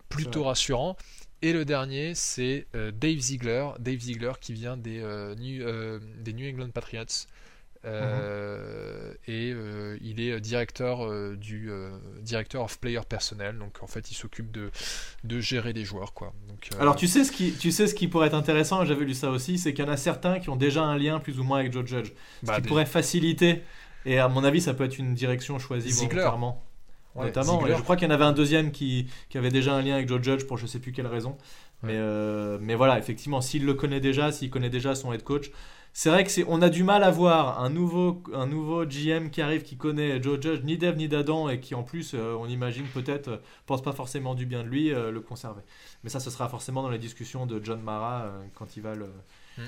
[0.09, 0.95] plutôt rassurant.
[1.41, 3.67] Et le dernier, c'est Dave Ziegler.
[3.79, 4.99] Dave Ziegler qui vient des,
[5.37, 7.05] des New England Patriots.
[7.87, 11.69] Euh, et euh, il est directeur euh, du
[12.21, 13.57] directeur of player personnel.
[13.57, 14.71] Donc en fait, il s'occupe de,
[15.23, 16.33] de gérer les joueurs, quoi.
[16.47, 18.83] Donc, Alors tu sais ce qui tu sais ce qui pourrait être intéressant.
[18.85, 21.19] J'avais lu ça aussi, c'est qu'il y en a certains qui ont déjà un lien
[21.19, 22.11] plus ou moins avec Joe Judge,
[22.41, 23.63] ce bah, qui pourrait faciliter.
[24.05, 26.63] Et à mon avis, ça peut être une direction choisie volontairement.
[27.15, 29.95] notamment, je crois qu'il y en avait un deuxième qui, qui, avait déjà un lien
[29.95, 31.37] avec Joe Judge pour je sais plus quelle raison.
[31.83, 31.99] Mais,
[32.59, 35.51] mais voilà, effectivement, s'il le connaît déjà, s'il connaît déjà son head coach,
[35.97, 39.31] c'est vrai que c'est, on a du mal à voir un nouveau, un nouveau GM
[39.31, 42.35] qui arrive, qui connaît Joe Judge ni d'Eve ni d'Adam et qui en plus, euh,
[42.39, 45.63] on imagine peut-être, euh, pense pas forcément du bien de lui, euh, le conserver.
[46.03, 49.07] Mais ça, ce sera forcément dans les discussions de John Mara quand il va le,
[49.57, 49.63] mm.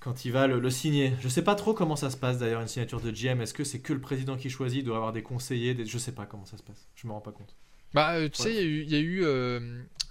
[0.00, 1.14] quand il va le, signer.
[1.20, 3.40] Je sais pas trop comment ça se passe d'ailleurs une signature de GM.
[3.40, 5.86] Est-ce que c'est que le président qui choisit, doit avoir des conseillers, des...
[5.86, 6.86] je sais pas comment ça se passe.
[6.96, 7.56] Je me rends pas compte.
[7.94, 9.22] Bah, tu sais, il y a eu,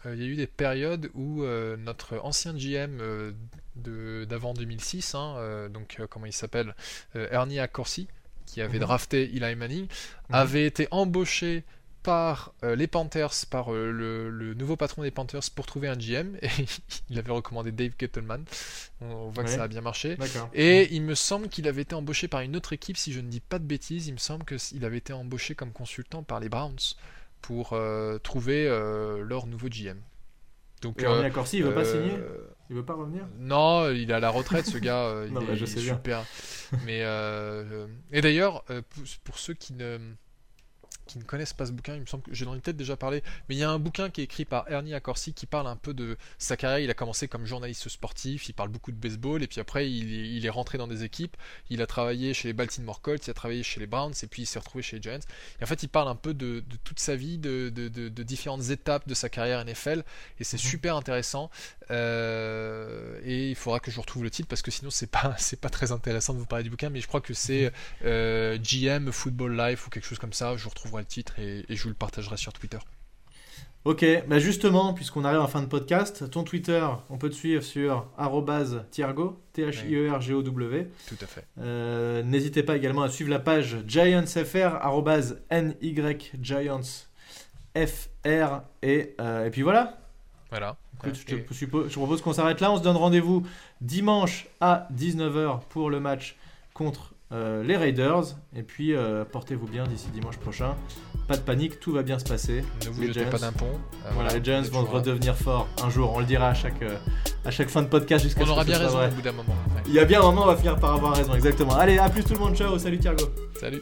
[0.05, 1.43] il y a eu des périodes où
[1.77, 2.99] notre ancien GM
[3.75, 6.75] d'avant 2006, hein, euh, donc euh, comment il s'appelle
[7.15, 8.07] euh, Ernie Accorsi,
[8.45, 8.85] qui avait mhm.
[8.85, 9.89] drafté Eli Manning, mhm.
[10.29, 11.63] avait été embauché
[12.03, 16.49] par les Panthers, par le, nouveau patron des Panthers pour trouver un GM et
[17.09, 18.45] il avait recommandé Dave Gettleman.
[19.01, 20.15] On, voit que ça a bien marché.
[20.53, 23.27] Et il me semble qu'il avait été embauché par une autre équipe, si je ne
[23.27, 24.05] dis pas de bêtises.
[24.05, 26.77] Il me semble qu'il avait été embauché comme consultant par les Browns
[27.45, 27.77] pour
[28.23, 29.99] trouver leur nouveau GM.
[30.81, 32.19] Donc, et Ernie Accorsi, il veut pas signer
[32.69, 35.03] il veut pas revenir Non, il est à la retraite, ce gars.
[35.03, 36.23] Euh, il non, est, je sais super.
[36.85, 38.81] Mais euh, et d'ailleurs, euh,
[39.23, 39.99] pour, ceux qui ne
[41.05, 42.95] qui ne connaissent pas ce bouquin, il me semble que j'ai dans une tête déjà
[42.95, 45.67] parlé, mais il y a un bouquin qui est écrit par Ernie Accorsi qui parle
[45.67, 46.79] un peu de sa carrière.
[46.79, 50.45] Il a commencé comme journaliste sportif, il parle beaucoup de baseball, et puis après il,
[50.45, 51.35] est rentré dans des équipes.
[51.69, 54.43] Il a travaillé chez les Baltimore Colts, il a travaillé chez les Browns, et puis
[54.43, 55.19] il s'est retrouvé chez les Giants.
[55.59, 57.69] Et en fait, il parle un peu de, toute sa vie, de,
[58.23, 60.03] différentes étapes de sa carrière NFL,
[60.39, 60.69] et c'est mhm.
[60.69, 61.49] super intéressant.
[61.91, 65.61] Euh, et il faudra que je retrouve le titre parce que sinon c'est pas c'est
[65.61, 67.71] pas très intéressant de vous parler du bouquin, mais je crois que c'est mhm.
[68.05, 70.55] euh, GM Football Life ou quelque chose comme ça.
[70.57, 70.65] Je
[70.99, 72.77] le titre et, je vous le partagerai sur Twitter.
[73.83, 77.61] Ok, bah justement, puisqu'on arrive en fin de podcast, ton Twitter, on peut te suivre
[77.61, 78.07] sur
[78.89, 80.87] @tiergo, T H I E R G O W.
[81.07, 81.45] Tout à fait.
[81.59, 84.79] Euh, n'hésitez pas également à suivre la page GiantsFR
[85.51, 87.05] N Y Giants
[87.75, 89.99] FR et, euh, et puis voilà.
[90.49, 90.77] Voilà.
[91.03, 92.71] je, je, propose qu'on s'arrête là.
[92.71, 93.45] On se donne rendez-vous
[93.81, 96.37] dimanche à 19h pour le match
[96.73, 98.23] contre euh, les Raiders.
[98.55, 100.75] Et puis, euh, portez-vous bien d'ici dimanche prochain.
[101.27, 102.63] Pas de panique, tout va bien se passer.
[102.85, 103.29] Ne vous Les jetez Giants.
[103.31, 103.65] pas d'un pont.
[104.05, 106.11] Euh, Voilà, les Giants vont redevenir forts un jour.
[106.15, 106.83] On le dira à chaque,
[107.43, 109.31] à chaque fin de podcast jusqu'à On ce aura que bien raison au bout d'un
[109.31, 109.55] moment.
[109.75, 109.81] Ouais.
[109.87, 111.75] Il y a bien un moment, on va finir par avoir raison, exactement.
[111.75, 113.25] Allez, à plus tout le monde, ciao, salut Thiergo.
[113.59, 113.81] Salut.